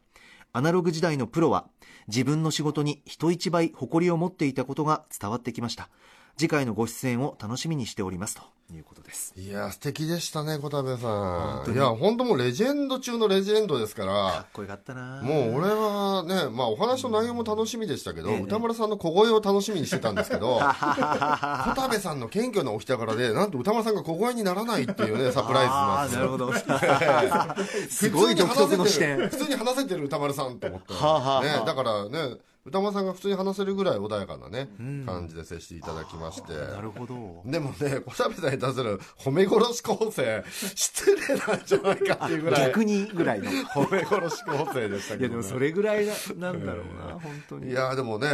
[0.54, 1.68] アナログ時代のプロは
[2.08, 5.90] 自分の仕事に人一倍誇りを持っていたことが伝わってきました。
[6.38, 8.44] 次回のご出演を楽しみにしておりますと
[8.74, 9.34] いうことです。
[9.38, 11.74] いや素敵でしたね小田部さん。
[11.74, 14.14] いや本当もうレジェンド中のレジェンドですから。
[14.14, 15.22] かっこよかったな。
[15.22, 26.52] もう俺はね、まあお話の内容も楽しみでしたけど、ええ歌丸さんの小声を楽しみにしてたんですけど、 小田部さんの謙虚なお人柄で、なんと歌丸さんが小声にならないっていうね、サプライズなんですなるほど。
[27.90, 29.30] すごい独特の視点。
[29.30, 34.70] 普通に話せてる歌丸さんと思って、ね、だからね歌丸さんが普通に話せるぐらい穏やかなね、
[35.06, 37.44] 感じで接していただきましてなるほど。
[37.46, 40.44] でもね小田部さんに対する褒め殺し構成
[40.76, 43.52] 失礼なんじゃないかっていうぐらい逆にぐらいの。
[43.52, 47.70] い褒め殺し構成でしたけど、ね、やでもそれぐらいななんだろうな、本当に。
[47.70, 48.28] いやでもね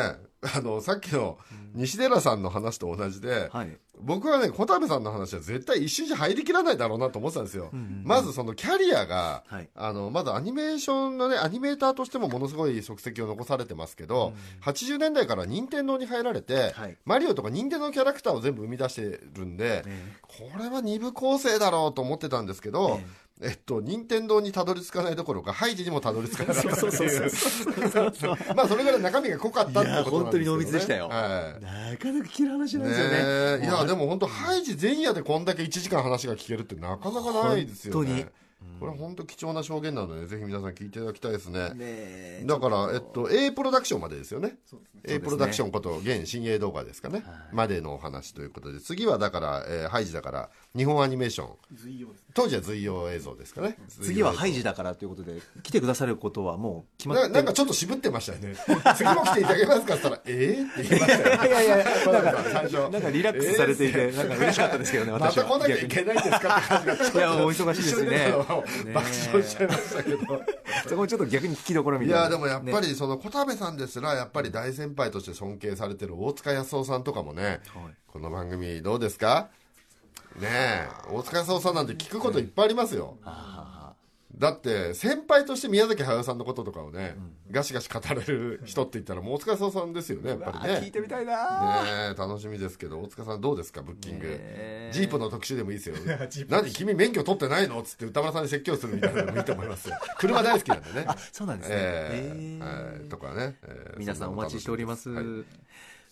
[0.56, 1.38] あのさっきの
[1.74, 3.78] 西寺さんの話と同じで、はい。
[4.02, 7.70] 僕はね小田部さんの話は絶対一瞬じゃ入りきらないだろうなと思ってたんですよ、
[8.04, 9.70] まずそのキャリアが、はい。
[9.76, 16.98] あのまずアニメーションのねアニメーターとしてもものすごい足跡を残されてますけど、80年代から任天堂に入られて、はい。
[17.06, 19.84] マリオとか任天堂のキャラクターを全部生み出してるんで、
[20.24, 23.06] これは二部構成だろうと思ってたんですけど、え
[23.44, 27.32] えっと、任天堂にたどり着かないどころか、ハイジにもたどり着かなかったっていう。
[28.56, 30.12] まあ、それぐらい中身が濃かったってことなんです、ね。
[30.12, 31.64] 本当に濃密でしたよはい。
[31.64, 33.58] なかなか聞ける話なんですよね。
[33.60, 38.26] ねいやでも本当ハイジ前夜でこんだけ1時間話が聞けるってなかなかないですよね本当に
[38.80, 44.56] これは本当貴重な証言なのでぜひ皆さん聞いていただきたいですねねえだから、えっと、A プロダクションまでですよね。
[45.04, 47.24] A ねプロダクションこと、現新鋭動画ですかね。
[47.52, 51.50] までのお話ということで、次はだから、えーハイジだから、日本アニメーション。
[52.34, 53.78] 当時は随用映像ですかね。
[53.88, 54.72] 次はハイジだ。
[54.72, 58.56] だからということで来てくださることはもう決まってななんかちょっと渋ってましたよね。
[58.96, 61.48] 次も来ていただけますかって言ったら、えー、って言いましたよね。
[61.48, 62.90] いやいやいやなんか最初。
[62.90, 65.44] なんかリラックスされていて、なんか嬉しかったですけどね、ま私は。
[65.44, 68.62] た来なきゃいけないんですかって感じがいやお忙しいですねを
[68.94, 70.18] 爆笑しちゃいましたけど。
[70.90, 72.20] そこちょっと逆に聞きどころみたいな。
[72.22, 72.88] いやでもやっぱね。
[72.88, 77.62] りその小田部さんですらやっぱり大先輩として尊敬されてる大塚康夫さんとかもね、
[78.08, 79.50] この番組どうですか？
[80.40, 83.18] ねえ大塚康夫さんなんて聞くこといっぱいありますよ
[84.36, 87.16] だって先輩として宮崎駿さんのこととかをね、
[87.52, 90.80] ガシガシ語れる人って言ったらもう大塚さんですよねやっぱありね。
[90.80, 94.90] 聞いてみたいなねえ楽しみですけど大塚さんどうですかブッキング、え。
[94.94, 95.96] ジープの特集でもいいですよ。
[96.50, 97.80] 何君免許取ってないの？
[97.82, 99.96] っつって歌丸さんに説教するみたいなのもいいと思いますよ。
[100.18, 101.06] 車大好きなんでね。
[101.08, 101.76] あそうなんですね。
[101.78, 102.60] えへえ。
[102.60, 105.26] ーはいとかね、えー皆さんお待ちしております、はい。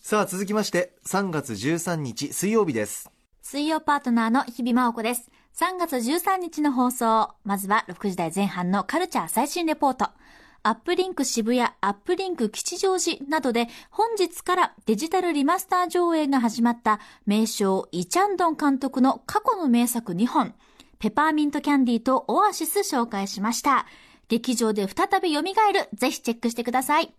[0.01, 3.09] さあ続きまして3月13日水曜日です。
[3.41, 5.29] 水曜パートナーの日々真央子です。
[5.55, 7.31] 3月13日の放送。
[7.43, 10.09] まずは6時台前半のカルチャー最新レポート。
[10.63, 20.53] アップリンク渋谷、アップリンク吉祥寺などで本日からデジタルリマスター上映が始まった名将イチャンドン監督の過去の名作2本。
[20.99, 23.85] ペパーミントキャンディーとオアシス紹介しました。
[24.27, 25.45] 劇場で再び蘇る。
[25.93, 27.13] ぜひチェックしてください。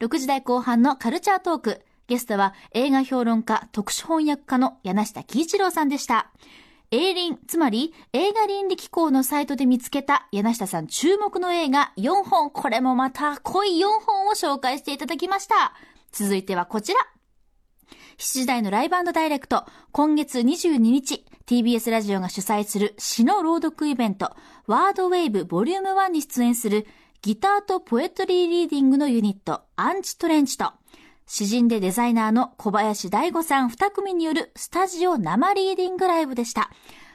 [0.00, 1.80] 6時台後半のカルチャートーク。
[2.08, 6.30] ゲストは映画評論家、特殊翻訳家の柳下喜一郎さんでした。
[6.92, 15.72] 映倫、つまり映画倫理機構のサイトで見つけた柳下さん注目の映画4本、これもまた濃い4本を紹介していただきました。
[16.10, 16.98] 続いてはこちら。
[18.18, 24.34] 7時台のライブダイレクト、今月22日、TBS ラジオが主催する詩の朗読イベント、
[24.66, 26.88] ワードウェーブボリューム1に出演する
[27.22, 30.72] ギターとポエトリーリーディングのユニット、アンチトレンチと、
[31.32, 36.72] 詩人でデザイナーの小林大吾さん2組によるスタジオ生リーディングライブでした。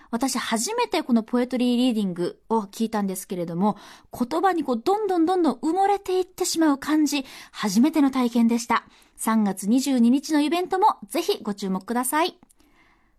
[0.09, 3.75] 私初めてこのポエトリーリーディングを聞いたんですけれども、
[4.17, 8.85] 言葉にこうどんどんどんどん埋もれていってしまう感じ、初めての体験でした。
[9.19, 12.39] 3月22日のイベントもぜひご注目ください。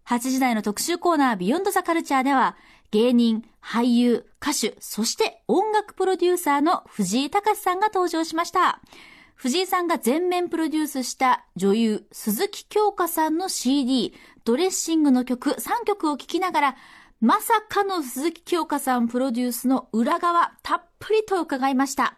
[0.07, 2.57] 8時台の特集コーナービヨンドザカルチャーでは、
[2.91, 8.81] 芸人、俳優、歌手、そして音楽プロデューサーの藤井隆さんが登場しました。
[9.37, 16.77] 藤井さんが全面プロデュースした女優、鈴木京香さんの CD、ドレッシングの曲3曲を聴きながら、
[17.21, 22.17] まさかの鈴木京香さんプロデュースの裏側、たっぷりと伺いました。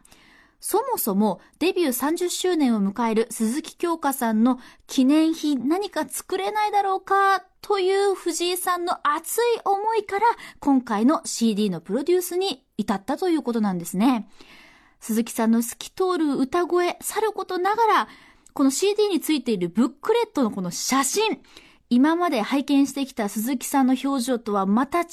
[0.61, 10.27] そもそもデビュー30周年を迎える鈴木京香さんの記念品何か作れないだろうかという藤井さんの熱い思いから
[10.59, 14.29] 今回の CD のプロデュースに至ったということなんですね。
[15.01, 18.09] 鈴木さんの透き通る歌声、さることながら、
[18.53, 21.41] この CD についているブックレットのこの写真、
[21.91, 25.07] 今まで拝見してきた鈴木さんの表情とはまた違う、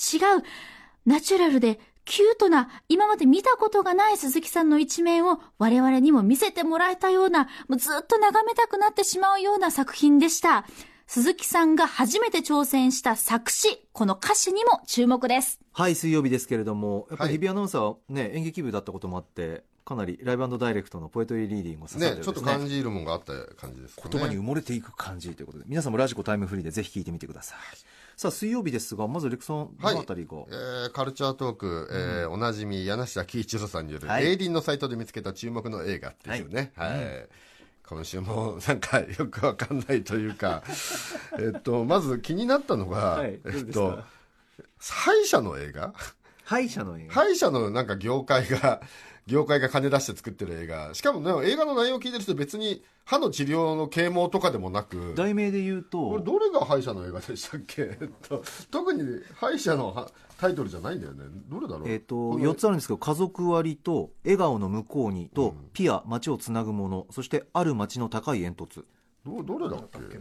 [1.05, 10.65] ナチュラルでキュートな、今まで見たことがない鈴木さんの一面を我々にも見せてもらえたような、もうずっと眺めたくなってしまうような作品でした。
[11.07, 15.59] 鈴木さんが初めて挑戦した作詞、この歌詞にも注目です。
[15.71, 22.19] はい水曜日ですけれどもやっぱりはい日比アナウンサーはね演劇部だったこともあってかなりライブダイレクトのポエトリーリーディングを刺されてね。
[22.21, 27.57] ねちょっと感じるもんがあった感じですかね言葉に埋もれていく感じということで皆さんもラジコタイムフリーでぜひ聞いてみてください。
[28.17, 34.25] さあ水曜日ですがまずレクさんどのあたりが、えーカルチャートーク、えーおなじみ柳下喜一郎さんによる、はい。
[34.25, 37.27] エイリンのサイトで見つけた注目の映画っていうね、はい。
[37.87, 40.63] 今週もなんかよくわかんないというか
[41.37, 43.39] えっとまず気になったのが、はい。
[43.45, 43.99] えっと
[44.79, 45.93] 歯医者の映画？
[46.43, 47.13] 歯医者の映画。
[47.13, 48.81] 歯医者のなんか業界が
[49.27, 50.93] 業界が金出して作ってる映画。
[50.93, 55.13] しかもね映画の内容を聞いてると別に歯の治療の啓蒙とかでもなく。
[55.15, 59.01] 題名で言うこれとどれが歯医者の映画でしたっけ、 えっと、特に
[59.35, 61.23] 歯医者のはタイトルじゃないんだよね。
[61.49, 61.89] どれだろう？
[61.89, 68.85] えっ、とこの4つあるんですけど「家族割」と「笑顔の向こうに」とうん「ピア街をつなぐもの」そして「ある街の高い煙突
[69.25, 70.17] どどれだっけ？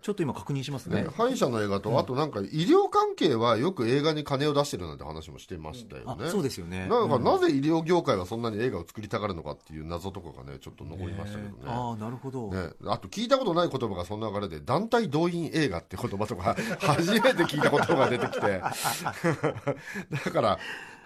[0.00, 1.02] ちょっと今確認しますね。
[1.02, 6.88] ね歯医者の映画と、あとなんか医療関係はよく映画に金を出してるなんて話もしてましたよあね、そうですよね。
[6.88, 7.24] なんかうん。
[7.24, 11.56] なぜ医療業界はそんなに映画を作りたがるのかっていう謎とかがねちょっと残りましたけどね。
[11.66, 18.62] ああなるほど、ね、あと聞いたことない言葉がその流れで団体動員映画って言葉とか 初めて聞いた言葉が出てきて。
[20.24, 20.58] だから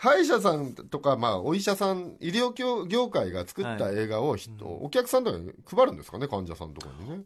[0.05, 7.25] 歯医者さんとか、まあ、お医者さん医療業業界が作った映画を、ひお客さんとかに配るんですかね患者さんとかにね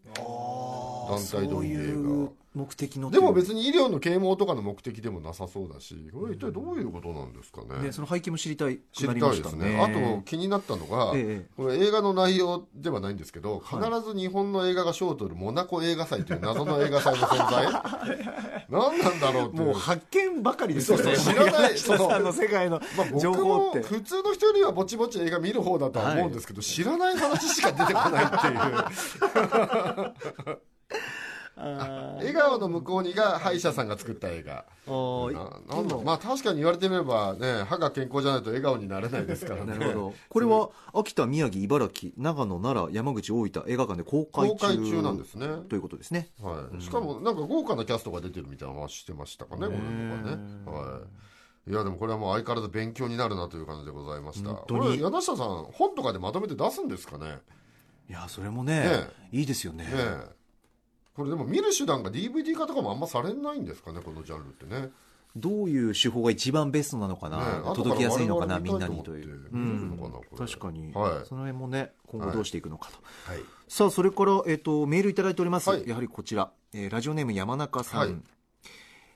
[1.09, 6.11] 団体動そう員映いう画目的のでも別に医療の啓蒙とかの目的でもなさそうだし。
[6.13, 7.85] これ一体どういうことなんですかね。
[7.85, 9.79] ねその背景も知りたい知りたいですね。
[9.81, 11.47] あと気になったのが、ええ。
[11.57, 13.91] これ映画の内容ではないんですけど、はい。
[13.91, 17.67] 必ず日本の映画が賞を取るモナコ映画祭という謎の映画祭の存在。
[18.69, 19.67] 何なんだろうっていう。
[19.67, 21.71] もう発見ばかりですよねそうそう知らない。
[21.71, 28.31] 柳下さんの世界のまあ、情僕も報って、普通の人よりはぼちぼち映画見る方だとは思うんですけど、知らない話しか出てこないっ
[30.35, 30.59] ていう
[31.59, 34.65] 笑顔の向こうにが歯医者さんが作った映画。
[34.87, 39.73] ななんだまあ確かに言われてみればね歯が健康じゃないと笑顔になれないですからね。
[39.77, 40.15] なるほど。
[40.31, 45.49] これは秋田宮城茨城長野奈良山口大分映画館で公開中公開中なんですね。
[45.69, 46.31] ということですね。
[46.41, 49.79] はい、しかもなんか豪華なキャストが出てるみたいな話してましたかね、こね。
[50.65, 51.01] は
[51.67, 51.71] い。
[51.71, 54.51] いやでもこれはもう相変わらず勉強になるなという感じでございました。
[54.51, 54.81] 本当に。
[54.81, 57.41] これ柳下さん本とかでまとめて出すんですかね？
[58.09, 59.85] いやそれもねねいいですよね。
[59.85, 60.38] ねえ。
[61.19, 64.91] これでも見る手段が DVD 化とかもあんまされないんですかねこのジャンルってね。
[65.35, 69.51] どういう手法が一番ベストなのかな、ねえ届きやすいのかな後みんなにといいう、
[70.37, 71.27] 確かに、はい。
[71.27, 72.99] その辺もね今後どうしていくのかと、
[73.31, 73.43] はい。
[73.67, 75.89] さあそれから、えっとメールいただいております、はい。
[75.89, 78.15] やはりこちら、えーラジオネーム山中さん、はい。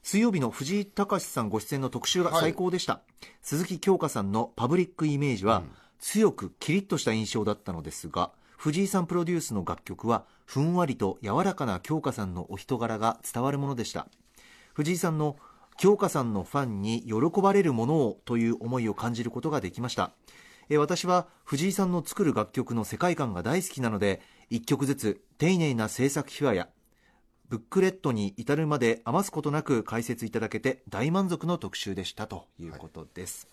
[0.02, 2.40] 水曜日の藤井隆さんご出演の特集がはい。
[2.40, 3.00] 最高でした、
[3.40, 5.62] 鈴木京香さんのパブリックイメージは、
[6.00, 14.08] 強くキリッとした印象だったのですが藤井さんプロデュースの楽曲はふんわりと柔らかな京香さんのお人柄が伝わるものでした。
[14.74, 15.36] 藤井さんの
[15.76, 20.12] 京香さんのファンに喜ばれるものをという思いを感じることができました。
[20.68, 26.68] え私は藤井さんの作る楽曲の世界観が大好きなので一曲ずつ丁寧な制作秘話や
[27.48, 33.46] ブックレットに至るまで余すことなく解説いただけて大満足の特集でしたということです、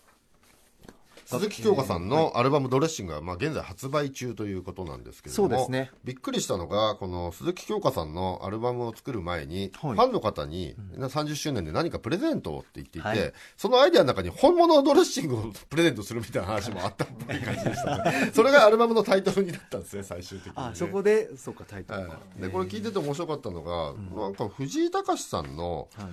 [1.38, 5.90] 鈴木京香さんのアルバム「ドレッシング」はまあ現在発売中ということなんですけれどもそうですね。
[6.02, 9.94] びっくりしたのがこの鈴木京香さんのアルバムを作る前に、はい。
[9.94, 13.32] ファンの方に30周年で何かプレゼントをって言っていて、はい。
[13.56, 18.30] そのアイデアの中に本物のドレッシングを プレゼントするみたいな話もあったっぽい感じでしたね。
[18.34, 26.06] それがアルバムのタイトルになったんですね最終的に、ね、あそこでそうかタイトルが、はい、でこれ聞いてて面白かったのが、なんか藤井隆さんのはい。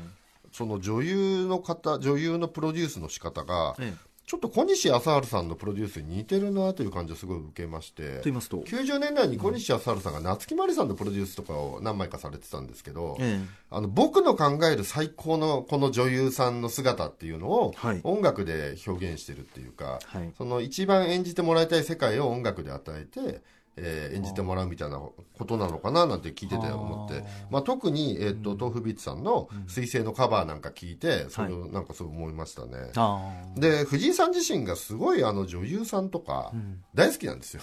[0.53, 13.39] その女優の方女優のプロデュースの仕方が、ええちょっと小西康治さんのプロデュースに似てるなという感じをすごい受けましてと言いますと？90年代に小西康治さんが夏木マリさんのプロデュースとかを何枚かされてたんですけど、え。
[13.69, 18.01] あの僕の考える最高のこの女優さんの姿っていうのをはい。
[18.03, 20.33] 音楽で表現してるっていうか、はい。
[20.37, 23.41] その一番演じてもらいたい世界を音楽で与えて、
[23.77, 32.91] えー演じてもらうみたいなことなのかななんて聞いてて思って、まあ、特に、えっと豆腐ビーツさんの「水星」のカバーなんか聞いてそれをなんかそう思いましたね。
[32.95, 33.59] あー。
[33.59, 36.51] で藤井さん自身がすごいあの女優さんとか
[36.93, 37.61] 大好きなんですよ。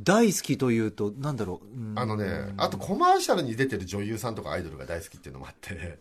[0.00, 1.98] 大好きというとなんだろう、うん。
[1.98, 5.98] あのね、あとコマーシャルに出てる女優さんとかアイドルが大好きっていうのもあって。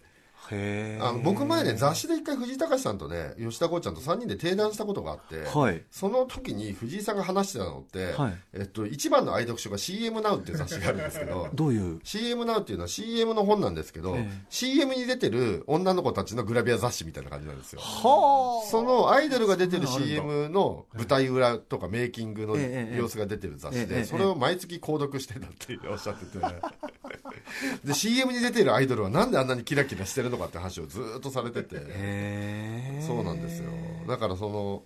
[0.51, 5.81] へあの僕前ね雑誌で一回藤井隆さんとね吉田剛ちゃんと3人で定談したことがあって、はい。
[5.89, 8.33] その時に藤井さんが話してたのって、はい。
[8.53, 14.45] えっと、一番の愛読書が CM Now っていう雑誌があるんですけど どういう？CM Now っていうのは CM の本なんですけど、ええ。
[14.49, 17.81] CM に出てる女の子たちのグラビア雑誌みたいな感じなんですよ。
[17.81, 26.43] はそのアイドルが出てる CM の舞台裏とかメイキングのええ様子が出てる雑誌でそれを毎月購読してたっておっしゃってて。
[27.83, 31.75] で CM に出てるアイドルはなんであんなにキラキラしてるのかって話をずーっとされてて。
[33.01, 33.71] そうなんですよ。
[34.07, 34.83] だからその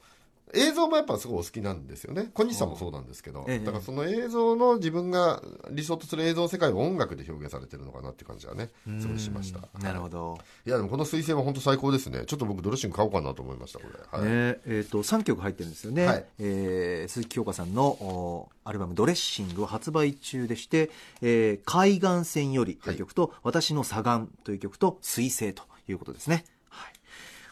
[0.54, 2.30] 映像もやっぱすごいお好きなんですよね。
[2.34, 3.66] 小西さんもそうなんですけど、ええ。
[3.66, 9.60] だからその映像の自分が理想とする映像世界を音楽で表現されてるのかなっていう感じはねすごいしました。
[9.80, 12.24] なるほど、いやでもこの彗星は本当最高ですね。
[12.26, 14.30] ちょっと僕ドレッシング買おうかなと思いましたこれ、はい。
[14.30, 14.60] ね。
[14.66, 16.26] えー、と3曲入ってるんですよね、はい。
[16.40, 20.90] えー鈴木京香さんのおアルバム「ドレッシング」を発売中でして
[21.22, 26.46] 「えー海岸線より」という曲と「私の左岸」という曲と「彗星」ということですね、はい、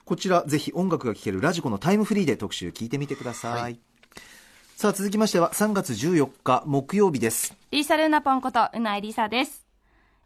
[0.06, 3.80] こちらぜひ音楽が聴けるラジコのタイムフリーで特集聞いてみてください、はい
[4.78, 9.65] さあ続きましては3月14日木曜日ですリーサルナポンことうないりさです。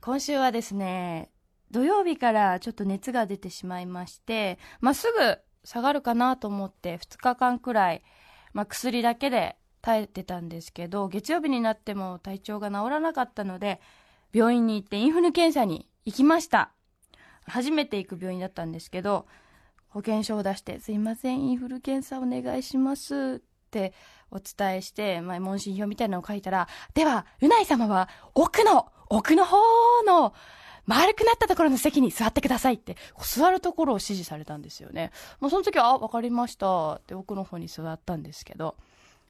[0.01, 1.29] 今週はですね、
[1.69, 8.01] 土曜日からちょっと熱が出てしまいまして、まあ、すぐ下がるかなと思って2日間くらい、
[8.53, 13.79] まあ、薬だけで耐えてたんですけど、月曜日になっても体調が治らなかったので、
[14.33, 16.71] 病院に行ってインフル検査に行きました。
[17.45, 19.27] 初めて行く病院だったんですけど、
[19.89, 23.93] 保険証を出して、すいません、インフル検査お願いしますって
[24.31, 29.57] お伝えして、まあ、問診票みたいなのを書いたら、では、うない様は奥の、奥の方
[30.05, 30.33] の、
[30.85, 35.11] 丸くなったところの席に座ってくださいって、座るところを指示されたんですよね。
[35.39, 38.75] もうその時は、あ、わかりましたって奥の方に座ったんですけど、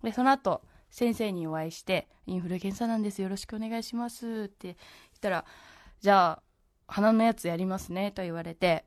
[0.02, 4.76] で、その後、先生にお会いして、インフル検査なんです、よろしくお願いしますって言っ
[5.20, 5.46] たら、
[6.00, 6.44] じゃあ、
[6.88, 8.86] 鼻のやつやりますね、と言われて、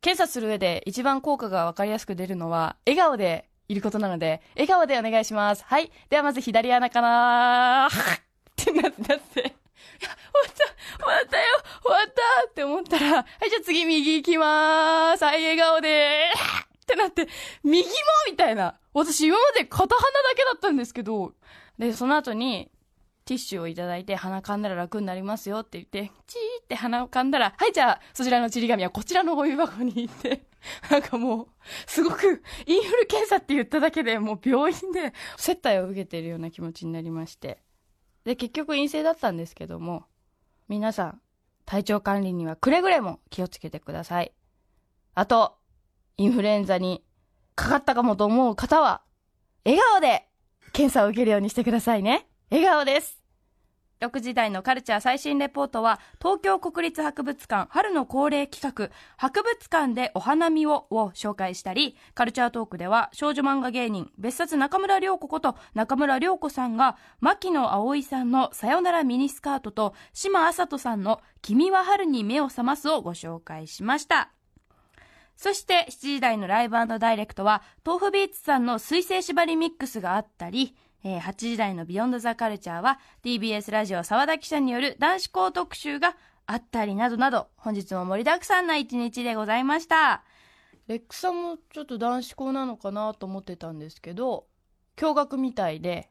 [0.00, 5.64] 検査する上で一番効果がわかりやすく出るのは、笑顔でいることなので、笑顔でお願いします。
[5.64, 5.92] はい。
[6.08, 7.90] ではまず左鼻かなっ
[8.56, 11.44] てなって、なって、終わった、終わったよ、
[11.82, 15.24] 終わったって思ったら、はい、じゃあ次右行きまーす。
[15.24, 16.30] はい、笑顔で
[16.82, 17.28] ってなって、
[17.62, 17.88] 右も
[18.30, 18.78] みたいな。
[18.94, 21.34] 私今まで片鼻だけだったんですけど、
[21.78, 22.70] で、その後に、
[23.30, 30.46] ティッシュをいただいて、鼻かんだら楽になりますよって言って、チーって鼻をかんだら、はい、じゃあ、そちらのちり紙はこちらのゴミ箱に行って、
[30.90, 31.48] なんかもう、
[31.86, 37.62] すごく、インフル検査って言っただけでもう病院で接待を受けてるような気持ちになりまして。
[38.24, 40.06] で、結局陰性だったんですけども、
[40.66, 41.20] 皆さん、
[41.66, 44.32] 体調管理にはくれぐれも気をつけてください。
[45.14, 45.56] あと、
[46.16, 47.04] インフルエンザに
[47.54, 49.02] かかったかもと思う方は、
[49.64, 50.26] 笑顔で
[50.72, 52.26] 検査を受けるようにしてくださいね。
[52.50, 53.19] 笑顔です。
[54.00, 74.32] 6時台のカルチャー最新レポートは、東京国立博物館春の恒例企画、博物館でお花見をを紹介したり、カルチャートークでは少女漫画芸人、別冊中村良子こと中村良子さんが、牧野葵さんのさよならミニスカートと、島あさとさんの君は春に目を覚ますをご紹介しました。
[75.36, 90.24] そして7時台のライブダイレクトは、豆腐ビーツさんの水星縛りミックスがあったり、えー8時台のビヨンドザカルチャーは TBS ラジオ沢田記者による男子校特集があったりなどなど、本日も盛りだくさんな一日でございました。
[90.88, 94.46] レックさんもちょっと男子校なのかなと思ってたんですけど、
[94.96, 96.10] 驚愕みたいで、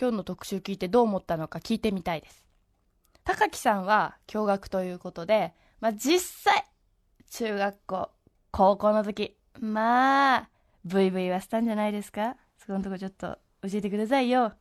[0.00, 2.42] 今日の特集聞いてどう思ったのか聞いてみたいです。
[3.22, 6.64] 高木さんは驚愕ということで、まあ、実際、
[7.30, 8.10] 中学校、
[8.50, 10.48] 高校の時、まあ、
[10.86, 12.36] ブイブイはしたんじゃないですか？
[12.56, 14.52] そこのとこちょっと教えてくださいよ。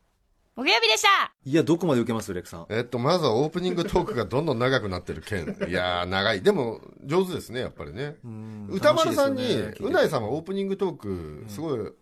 [0.56, 2.66] 木曜日でしたいや、どこまで受けますレクさん？
[2.70, 5.56] えっと、まずはオープニングトークがどんどん長くなってる件。
[5.70, 6.41] いやー、長い。
[6.41, 8.18] でも、上手ですね、やっぱりね。
[8.70, 11.93] 歌丸さんに、うないさんはオープニングトーク、すごい、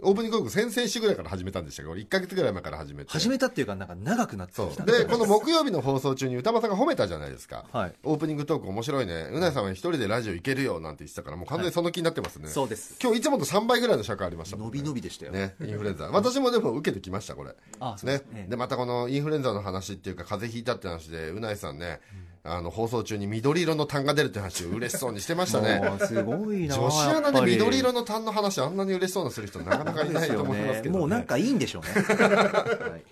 [0.00, 1.88] オープニングトーク先々週ぐらいから始めたんでしたけ？
[1.88, 3.10] ど、1ヶ月ぐらい前から始めて。
[3.10, 4.84] 始めたっていうか、なんか長くなってきた。
[4.84, 7.64] で、この木曜日の放送中に歌丸さんが褒めたじゃないですか。
[7.72, 7.94] はい。
[8.04, 9.28] オープニングトーク面白いね。
[9.32, 12.48] うないさんは一人でラジオ行けるよなんて言ってたから、もう完全にその気になってますね。
[12.48, 12.96] そうです。
[13.02, 15.32] 今日いつもと3倍ぐらいの尺ありましたもん伸び伸びでしたよ。
[15.32, 16.06] ね、インフルエンザ。
[16.06, 17.56] 私もでも受けてきました、これ。
[17.80, 18.46] あそうねですね。
[18.48, 22.00] で、またこのインフルエンザの話っていうか、風邪ひいたって話で、うないさんね、
[22.48, 25.82] あの、放送中に緑色の痰が出るって話を嬉しそうにしてましたね。
[26.06, 31.00] すごいな女子アナで緑色の痰の話あんなに嬉しそうなする人なかなかいないと思いますけど、ね。
[31.00, 32.02] もうなんかいいんでしょうね。
[32.18, 33.02] はい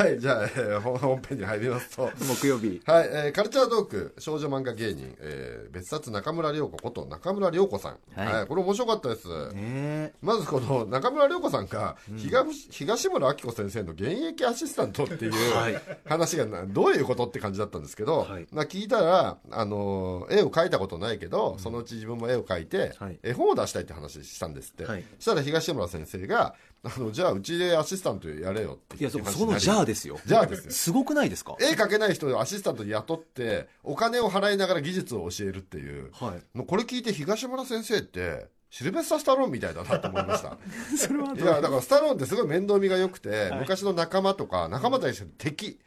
[0.00, 2.10] はい、じゃあ、えー本本編に入りますと。
[2.40, 2.80] 木曜日。
[2.86, 7.98] はい、えーカルチャートーク、少女漫画芸人、えー別冊中村良子こと中村良子さん。
[8.16, 9.28] はいはい、これ面白かったです。
[9.52, 18.46] ねまずこの中村良子さんが、東東村明子先生の現役アシスタントっていうはい話がなどういうことって感じだったんですけど、はい。
[18.52, 23.18] まあ聞いたら、あの絵を描いたことないけど、そのうち自分も絵を描いて、はい。
[23.22, 25.04] 絵本を出したいって話したんですって、はい。
[25.18, 30.18] そしたら東村先生があのじゃあうちでアシスタントやれよっていや、そそのじゃあですよ。
[30.24, 30.70] じゃあですよ。
[30.72, 31.56] すごくないですか？
[31.60, 36.10] 絵描けない人をアシスタントに雇ってお金を払いながら技術を教えるっていう。
[36.12, 36.64] はい。
[36.66, 40.56] これ聞いて東村先生ってシルベスター・スタローンみたいだなと思いました。
[40.96, 45.80] それはいやだからスタローンってすごい面倒見が良くて、昔の仲間とか仲間対しての敵、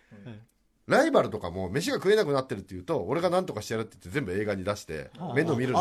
[0.88, 5.80] ライバルとかも飯が食えなくなってるっていうと俺が何とかしてやるって言って全部映画に出して面倒見るんで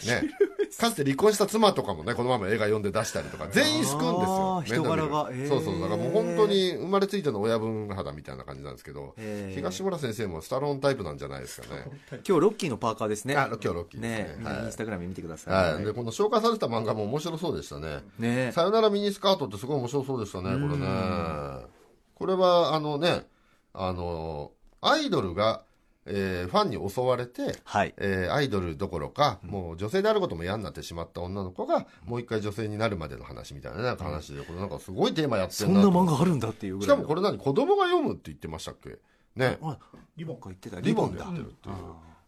[0.00, 0.22] すよ。
[0.22, 0.30] ね、
[0.78, 4.82] かつて離婚した妻とかもねこのまま映画読んで出したりとか全員救うんですよ。
[4.82, 5.30] 人柄が。
[5.48, 5.80] そうそう。
[5.80, 9.16] だからもう本当に生まれついての親分肌みたいな感じなんですけど
[9.54, 11.84] 東村先生もスタローンタイプなんじゃないですかね。
[12.10, 13.34] 今日ロッキーのパーカーですね。
[13.34, 14.44] あ今日ロッキーですね。
[14.44, 14.64] はい。
[14.64, 15.50] インスタグラム見てくださ。
[15.50, 15.82] はい。
[15.82, 17.98] い、でこの紹介された漫画も面白そうでしたね。
[18.20, 18.52] ね。
[18.52, 21.82] さよならミニスカートってすごい面白そうでしたね、これね。
[22.14, 23.26] これは、あのね、
[23.74, 25.64] あの、アイドルが、
[26.04, 27.94] えーファンに襲われて、はい。
[27.96, 37.04] えーアイドルどころか、もう女性であることも嫌になってしまった女の子が、もう一回女性になるまでの話みたいな、なんか話で、これなんかすごいテーマやってそんな漫画あるんだっていうぐしらいの。
[37.04, 37.38] かもこれ何？
[37.38, 38.98] 子供が読むって言ってましたっけ？
[39.36, 39.58] ね。
[39.62, 39.78] あ、
[40.16, 40.80] リボンか言ってた。
[40.80, 41.74] リボンでだやってるっていう。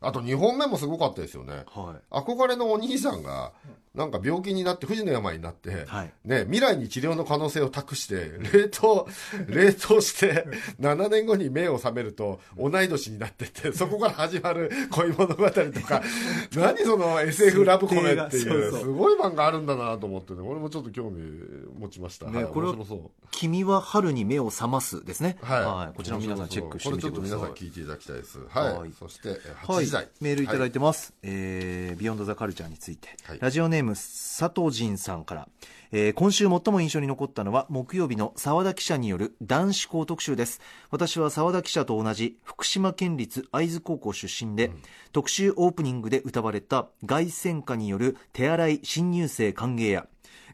[0.00, 1.64] あと2本目もすごかったですよね。
[1.74, 2.14] はい。
[2.14, 3.52] 憧れのお兄さんが、
[3.94, 9.08] なんか病気になって、不治の病になって、はいね、未来に治療の可能性を託して、冷凍、
[9.46, 10.46] 冷凍して、
[10.80, 16.02] 7年後に目を覚めると、同い年になってて、そこから始まる恋物語とか、
[16.54, 21.22] 何その SF ラブコメっていう、すごい漫画あるんだなと思ってね、俺もちょっと興味
[21.78, 22.26] 持ちました。
[22.26, 22.74] はい、ねこれは。
[23.30, 25.36] 君は春に目を覚ますですね。
[25.42, 25.96] はい。
[25.96, 27.20] こちらも皆さんチェックしてみてください。
[27.20, 28.38] これちょっと皆さん聞いていただきたいです。
[28.48, 28.78] はい。
[28.78, 35.48] はいそして、えーはい8時代メールいただいてます、えービヨンドザカルチャーについて、はいラジオネーム佐藤仁さんから、
[35.92, 40.60] えー今週最も印象に残ったのは木曜日の澤田記者による男子校特集です。
[40.90, 44.72] 私は澤田記者と同じ福島県立会津高校出身で、
[45.12, 50.06] 特集オープニングで歌われた凱旋歌による手洗い新入生歓迎や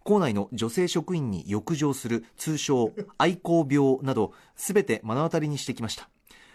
[0.02, 6.08] 校内の女性職員に浴場する通称愛好病など全て目の当たりにしてきました。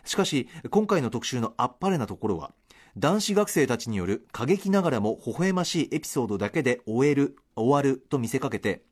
[0.04, 2.54] しかし今回の特集のあっぱれなところは
[2.98, 8.84] 男子学生たちによる過激ながらも微笑ましいエピソードだけで終える終わると見せかけて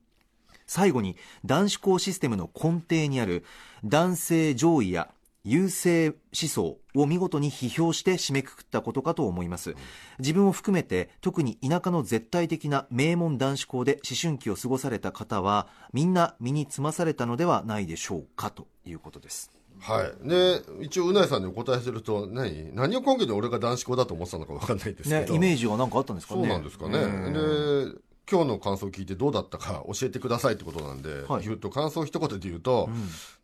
[0.67, 3.45] 最後に男子校システムの根底にある
[3.85, 5.09] 男性上位や
[5.45, 6.15] 優勢思
[6.49, 9.75] 想を見事に批評して締めくくったことかと思います。
[10.19, 19.51] 自分を含めて特に田舎の絶対的な名門男子校で思春期を過ごされた方はみんな身につまされたのではないでしょうかということです。
[19.83, 20.29] はい。
[20.29, 25.33] で、一応、うないさんにお答えすると、何何を根拠で俺が男子校だと思ってたのか分かんないですけど。
[25.33, 26.99] ねイメージが何かあったんですかねそうなんですかね。
[26.99, 27.99] うんで、
[28.31, 32.87] 今日の感想を聞いてどうだったか教えてくださいってことなんで、はい言うと、感想一言で言うと、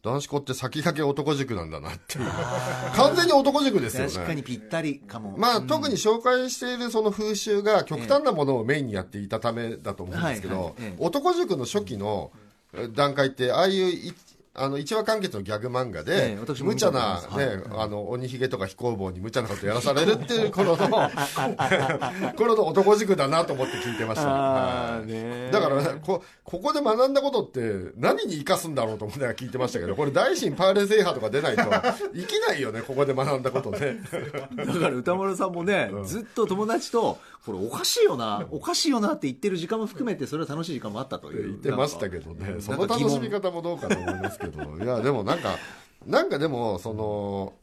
[0.01, 2.25] 男子校って先駆け男塾なんだなっていう。
[2.95, 4.13] 完全に男塾ですよね。
[4.13, 12.31] 確かにぴったりかもまあ、うん特に紹介しているその風習が極端なものをメインにやっていたためだと思うんですけどはいはいええ男塾の初期の
[12.73, 14.13] え段階ってああいうい
[14.59, 20.87] あの一話完結のギャグ漫画えでえ、私も見た無茶なねあの、鬼ひげとか飛行棒に無茶なことやらされるっていう頃の、
[22.35, 24.27] 頃の男塾だなと思って聞いてました。
[24.27, 25.07] はい。
[25.07, 33.99] ねだから、こ、ここで学んだことって何に生かすんだろうと思って聞いてましたけど、これ大臣パーレ制覇とか出ないと、生きないよね、ここで学んだことね。
[34.55, 41.47] だから歌丸さんもね、ずっと友達と、これおかしいよな、おかしいよなって言ってる時間も含めて、それは楽しい時間もあったという。
[41.49, 44.48] 言ってましたけどね、その楽しみ方もどうかと思いますけど、
[44.83, 45.57] いや、でもなんか、
[46.05, 47.53] なんかでも、その、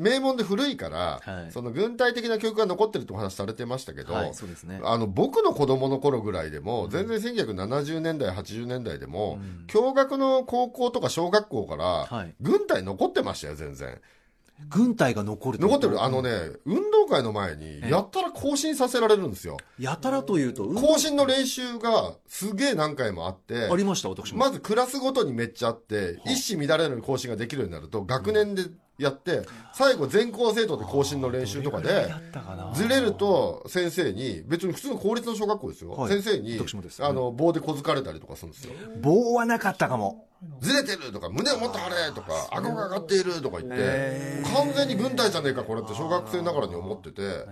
[0.00, 4.80] 名門で古いから、はいその軍隊的な記憶が残ってるってお話されてましたけど、はい、そうですね。
[4.82, 14.00] あの僕の子供の頃ぐらいでも、全然1970年代、80年代でも、共学の高校とか小学校から、はい軍隊残ってましたよ、全然。
[14.68, 16.30] 軍隊が残ると残ってる、あのね、
[16.64, 19.56] 運動会の前に、やったら更新させられるんですよ。
[19.78, 24.38] やたらというと、うん更新の練習がすげえ何回もあって、ありました、私も。
[24.38, 28.64] まずクラスごとにめっちゃあって、一糸乱れぬ更新ができるようになると、学年で
[29.00, 29.42] やって、
[29.72, 32.06] 最後全校生徒で更新の練習とかで、
[32.74, 35.90] ずれると先生に、別に普通の公立の小学校ですよ。
[35.92, 36.60] はい先生に
[37.00, 38.72] あの、棒で小づかれたりとかするんですよ。
[39.00, 40.26] 棒はなかったかも。
[40.60, 47.46] ずれてるとか、胸をもっと張れとか、顎が上がっているとか言ってへ、完全に軍隊じゃねえか、これって小学生ながらに思ってて、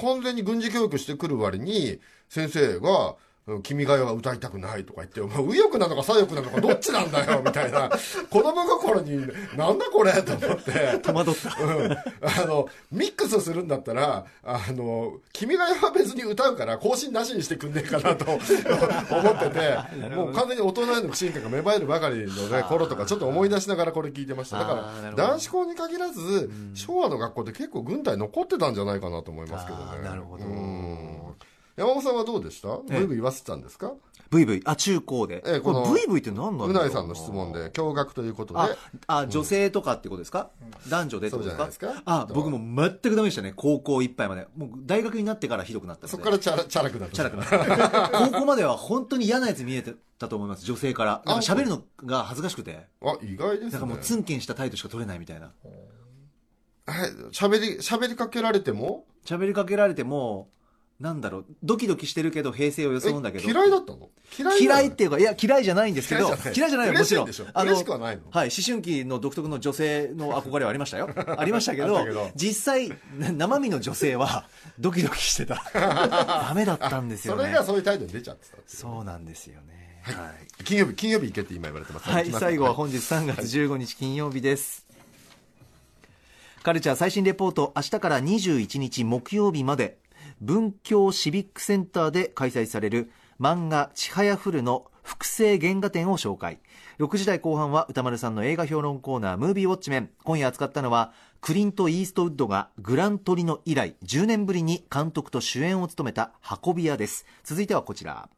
[0.00, 3.14] 完全に軍事教育してくる割に、先生が、うん
[3.62, 7.90] 君が代は歌いたくないとか言って、お前右翼なのか左翼なのかどっちなんだよ、 みたいな、
[8.30, 9.26] 子供心に、
[9.56, 11.64] なんだこれと思って、戸惑った。
[11.64, 11.92] うん。
[11.92, 24.58] あの、ミックスするんだったら、あの、君が代は別に歌うから更新なしにしてくんねえかなと 思ってて、もう完全に大人への不信感が芽生えるばかりのね、頃とかちょっと思い出しながらこれ聞いてました。
[24.58, 30.02] だから、男子校に限らず、昭和の学校で結構軍隊残ってたんじゃないかなと思いますけどね。
[30.02, 30.44] なるほど。
[30.44, 31.18] うん
[31.78, 32.76] 山本さんはどうでした？
[32.78, 33.92] ブイブイ言わせてたんですか？
[34.30, 35.42] ブイブイ、あ、中高で。
[35.46, 38.76] ええこのブイブイって何なんだろうないさんの質問で、驚愕ということで、あ、
[39.06, 40.50] あ、女性とかってことですか、
[40.90, 42.02] 男女でってことですか？
[42.04, 43.54] あ、僕も全くダメでしたね。
[43.56, 44.46] 高校いっぱいまで。
[44.56, 46.08] もう大学になってからひどくなった。
[46.08, 47.14] そこからチャラチャラくなった。
[47.14, 48.08] チャラくなった。
[48.32, 50.64] 高校までは本当に嫌なやつ見えてたと思います。
[50.66, 51.22] 女性から。
[51.24, 52.86] なんか喋るのが恥ずかしくて。
[53.02, 53.70] あ、意外ですね。
[53.70, 55.52] なんかもうツンケンした態度しか取れないみたいな。
[56.86, 59.04] はい喋り、喋りかけられても？
[59.24, 60.48] 喋りかけられても、
[61.00, 63.48] なんだろう、ドキドキしてるけど平静を装うんだけど。
[63.48, 64.10] え嫌いだったの？
[64.36, 67.24] 嫌い嫌いっていうか、いや、嫌いじゃないんですけど、嫌いじゃないよ、もちろん。
[67.24, 67.62] 嬉しいんでしょ？
[67.62, 68.22] 嬉しくはないの？
[68.30, 71.08] はい、思春期の独特の女性の憧れはありましたよ。
[71.38, 74.48] ありましたけど、実際、な生身の女性は、
[74.80, 75.62] ドキドキしてた。
[75.72, 77.42] ダメだったんですよね。
[77.42, 80.00] それがそういう態度に出ちゃってたそうなんですよね。
[80.02, 80.12] は
[80.60, 80.64] い。
[80.64, 82.08] 金曜日、金曜日行けって今言われてます。
[82.08, 84.84] はい、最後は本日3月15日金曜日です。
[86.64, 89.96] カルチャー最新レポート、明日から21日木曜日まで、
[90.40, 93.10] 文京シビックセンターで開催される
[93.40, 96.58] 漫画ちはやふるの複製原画展を紹介。
[96.98, 100.10] 6時台後半は宇多丸さんの映画評論コーナームービーウォッチメン。
[100.22, 106.32] 今夜扱ったのは、クリント・イーストウッドがグラン・トリノ以来10年ぶりに監督と主演を務めた
[106.64, 107.24] 運び屋です。
[107.42, 108.28] 続いてはこちら。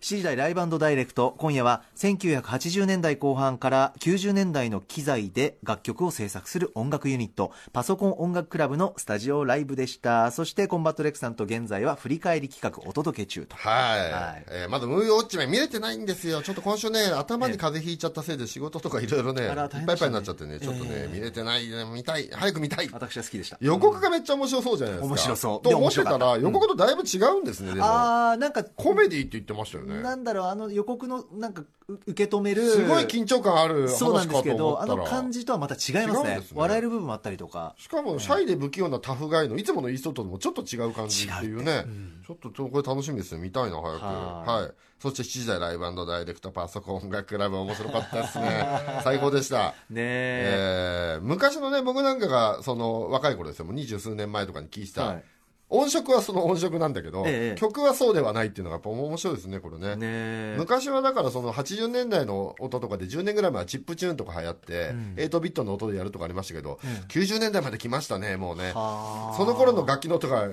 [0.00, 1.34] 7時台ライブダイレクト。
[1.36, 7.52] 今夜は1980年代後半から90年代の機材で楽曲を制作する音楽ユニット。
[7.74, 10.30] パソコン音楽クラブのスタジオライブでした。
[10.30, 13.54] そしてコンバットＲＥＣさんと現在は振り返り企画お届け中と。
[13.56, 14.44] はい、はい。
[14.48, 16.40] えーまだムーウォッチメン見れてないんですよ。
[16.40, 22.88] ちょっと今週ね、頭に風邪ひいちゃったせいで仕事とかいろいろね、いっぱいいっぱいになっちゃってね、ちょっとね、見れてない、見たい、早く見たい。
[22.90, 23.58] 私は好きでした。
[23.60, 25.06] 予告がめっちゃ面白そうじゃないですか。
[25.08, 25.62] 面白そう。
[25.62, 26.40] と思ってたら、で面白かった。
[26.40, 27.84] 予告とだいぶ違うんですね、でも。
[27.84, 29.89] ああなんかコメディって言ってましたよね。
[29.90, 34.86] なんだろうあの予告のなんかう受け止めるすごい緊張感ある話かそうなんですけと思どあ。
[34.86, 41.84] の感じとはまた違いますねね笑える部分もあったりとかしかも、シャイで不器用なタフガイのいつものイーストともちょっと違う感じっていうね。
[42.26, 43.40] ちょっとこれ楽しみですよ。
[43.40, 44.04] 見たいな、早く。
[44.04, 44.72] ははい。
[45.00, 48.66] そして7時台ライブダイレクトパソコン音楽ライブ面白かったですね。
[49.02, 49.68] 最高でした。
[49.88, 53.64] ねええー昔のね、僕なんかが、その、若い頃ですよ。
[53.64, 55.24] もう二十数年前とかに聞いてた、はい
[55.70, 57.58] 音色はその音色なんだけど、ええ。
[57.58, 59.94] 曲はそうではないっていうのがやっぱ面白いですね、これね。
[59.94, 60.56] ねえ。
[60.58, 68.72] 昔はだからその80年代の音とかで10年ぐらい前はチップチューンとか流行って、8ビットの音でやるとかありましたけど、90年代まで来ましたね、もうね。
[68.74, 69.34] はあ。
[69.36, 70.48] その頃の楽器の音が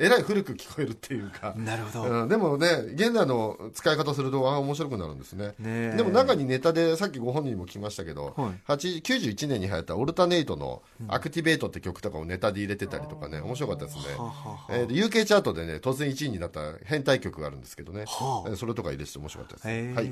[0.00, 1.54] えらい古く聞こえるっていうか。
[1.56, 5.54] なるほど、うん、でもね、現代の使い方するとあ面白くなるんですね。
[5.60, 14.02] でも中にネタで、さっきご本人にも聞きましたけど、はい8 91年に流行ったオルタネイトのアクティベートって曲とかをネタで入れてたりとかね、面白かったですね。
[14.70, 19.66] えーで UK チャートでね、突然1位になった変態曲があるんですけどね、はそれとか入れてて面白かったです。
[19.68, 20.06] はい。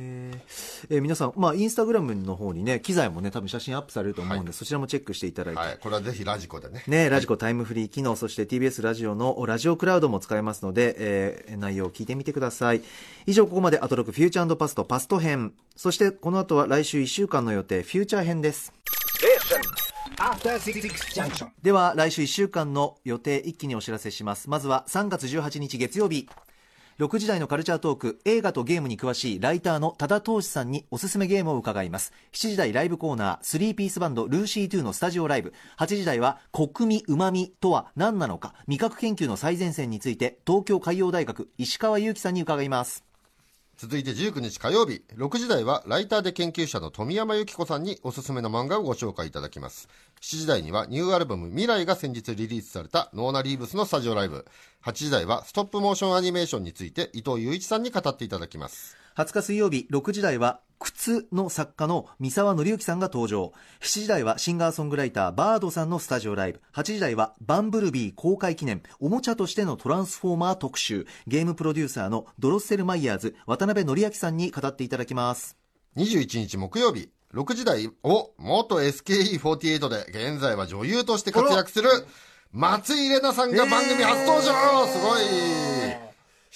[0.91, 5.79] えー皆さん、まあ、インスタグラムの方にね、機材もね、多分写真アップされると思うんで、はいそちらもチェックしていただいて、はい。
[5.81, 6.83] これはぜひラジコでね。
[6.87, 12.83] ね、ラジコタイムフリー機能、そして TBS ラジオのラジオクラウドも使えますので、えー内容を聞いてみてください。
[13.27, 15.55] 以上、ここまでアトロクフューチャーパストパスト編。
[15.77, 18.73] そして、この後は来週1週間の予定、フューチャー編です。
[21.63, 24.51] では、来週1週間の予定、一気にお知らせします。
[24.51, 26.29] まずは3月18日月曜日。
[26.99, 32.13] 6時台のカルチャートーク、映画とゲームに詳しいライターの多田投資さんにおすすめゲームを伺います。
[32.33, 35.53] 7時台ライブコーナー、3ピースバンドルーシー2のスタジオライブ。
[35.79, 43.08] 8時台は、国味旨味とは何なのか、味覚研究の最前線について、東京海洋大学、石川祐希さんに伺います。
[43.81, 49.89] 続いて19日火曜日、6時台はライターで研究者の富山由紀子さんにおすすめの漫画をご紹介いただきます。
[50.21, 54.45] 7時台にはニューアルバム未来が先日リリースされたノーナ・リーブスのスタジオライブ。
[54.85, 58.97] 8時台はストップモーションアニメーションについて伊藤雄一さんに語っていただきます。
[59.19, 63.53] 20日水曜日6時台は靴の作家の三沢紀之さんが登場。
[63.81, 66.61] 7時台はシンガーソングライター bird さんのスタジオライブ。
[66.73, 68.81] 8時台はバンブルビー公開記念。
[69.01, 71.05] おもちゃとしてのトランスフォーマー特集。
[71.27, 75.57] ゲームプロデューサーのドロッセルマイヤーズ渡辺範明さんに語っていただきます。
[75.97, 81.91] 21日木曜日、6時台を元 SKE48 で現在は女優として活躍する
[82.53, 86.08] 松井玲奈さんが番組初登場すごい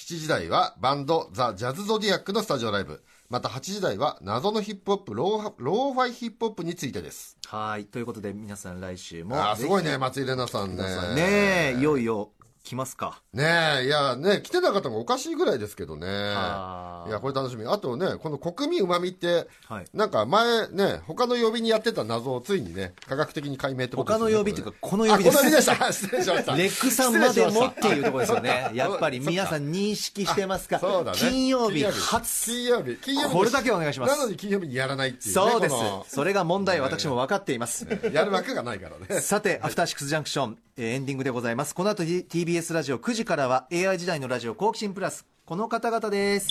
[0.03, 3.03] !7 時台はバンドザ・ジャズ・ゾディアックのスタジオライブ。
[3.31, 7.39] また8時台は謎のヒップホップロー、ローファイヒップホップについてです。
[7.47, 11.75] はいということで皆さん来週もあーすごいね、ぜ松井玲奈さんね。
[11.75, 12.31] ねいよいよ
[12.65, 13.45] 来ますかね
[13.83, 16.07] え、いや、ね、来てなかったのがおかしいぐらいですけどね。
[16.07, 17.67] いや、これ楽しみ。
[17.67, 25.93] あとね、この国民うまみって、はいなんか前ね、他の曜日にやってた謎をついにね、科学的に解明ってことですよね他の曜日っていうかここの曜日ですれあ、この曜日でした。
[25.93, 26.57] 失礼しました。
[26.57, 31.19] ＲＥＣさんまでもっていうところですよね やっぱり皆さん認識してますかそうだね。
[31.19, 32.97] 金曜日金初金曜日。
[32.97, 33.35] 金曜日。
[33.35, 35.33] これだけお願いしますなのに金曜日にやらないっていう、ね。
[35.33, 35.75] そうです。
[36.15, 37.87] それが問題、私も分かっています。
[38.13, 39.21] やる枠がないからね。
[39.21, 41.75] さて、アフターシックスジャンクション、えーエンディングでございます。
[41.75, 45.25] この後 T- TBS ラジオ9時からは AI 時代のラジオ好奇心プラス。
[45.47, 46.49] この方々です。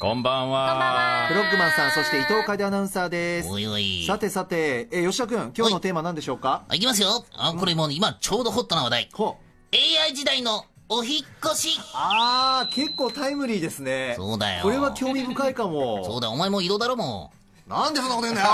[0.00, 1.26] こんばんは。
[1.28, 3.48] フロッグマンさん、そして伊藤楓アナウンサーです。
[3.48, 4.04] おいおい。
[4.08, 6.64] さてさて、えー吉田君、今日のテーマ何でしょうか？
[6.68, 7.24] あ、いきますよ。
[7.36, 9.08] あ、これもう今ちょうどホットな話題。
[9.12, 9.76] ほう。
[10.02, 11.80] AI 時代のお引っ越し。
[11.94, 14.14] あー、結構タイムリーですね。
[14.16, 16.04] そうだよこれは興味深いかも。
[16.04, 17.30] そうだ、お前も色だろも
[17.68, 18.48] なんでそんなこと言う んだよ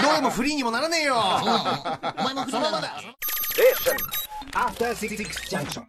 [0.00, 1.16] 色へもフリーにもならねえよう。
[1.16, 2.96] うんお前もフリーなんだ。
[4.54, 5.86] After Six Junction.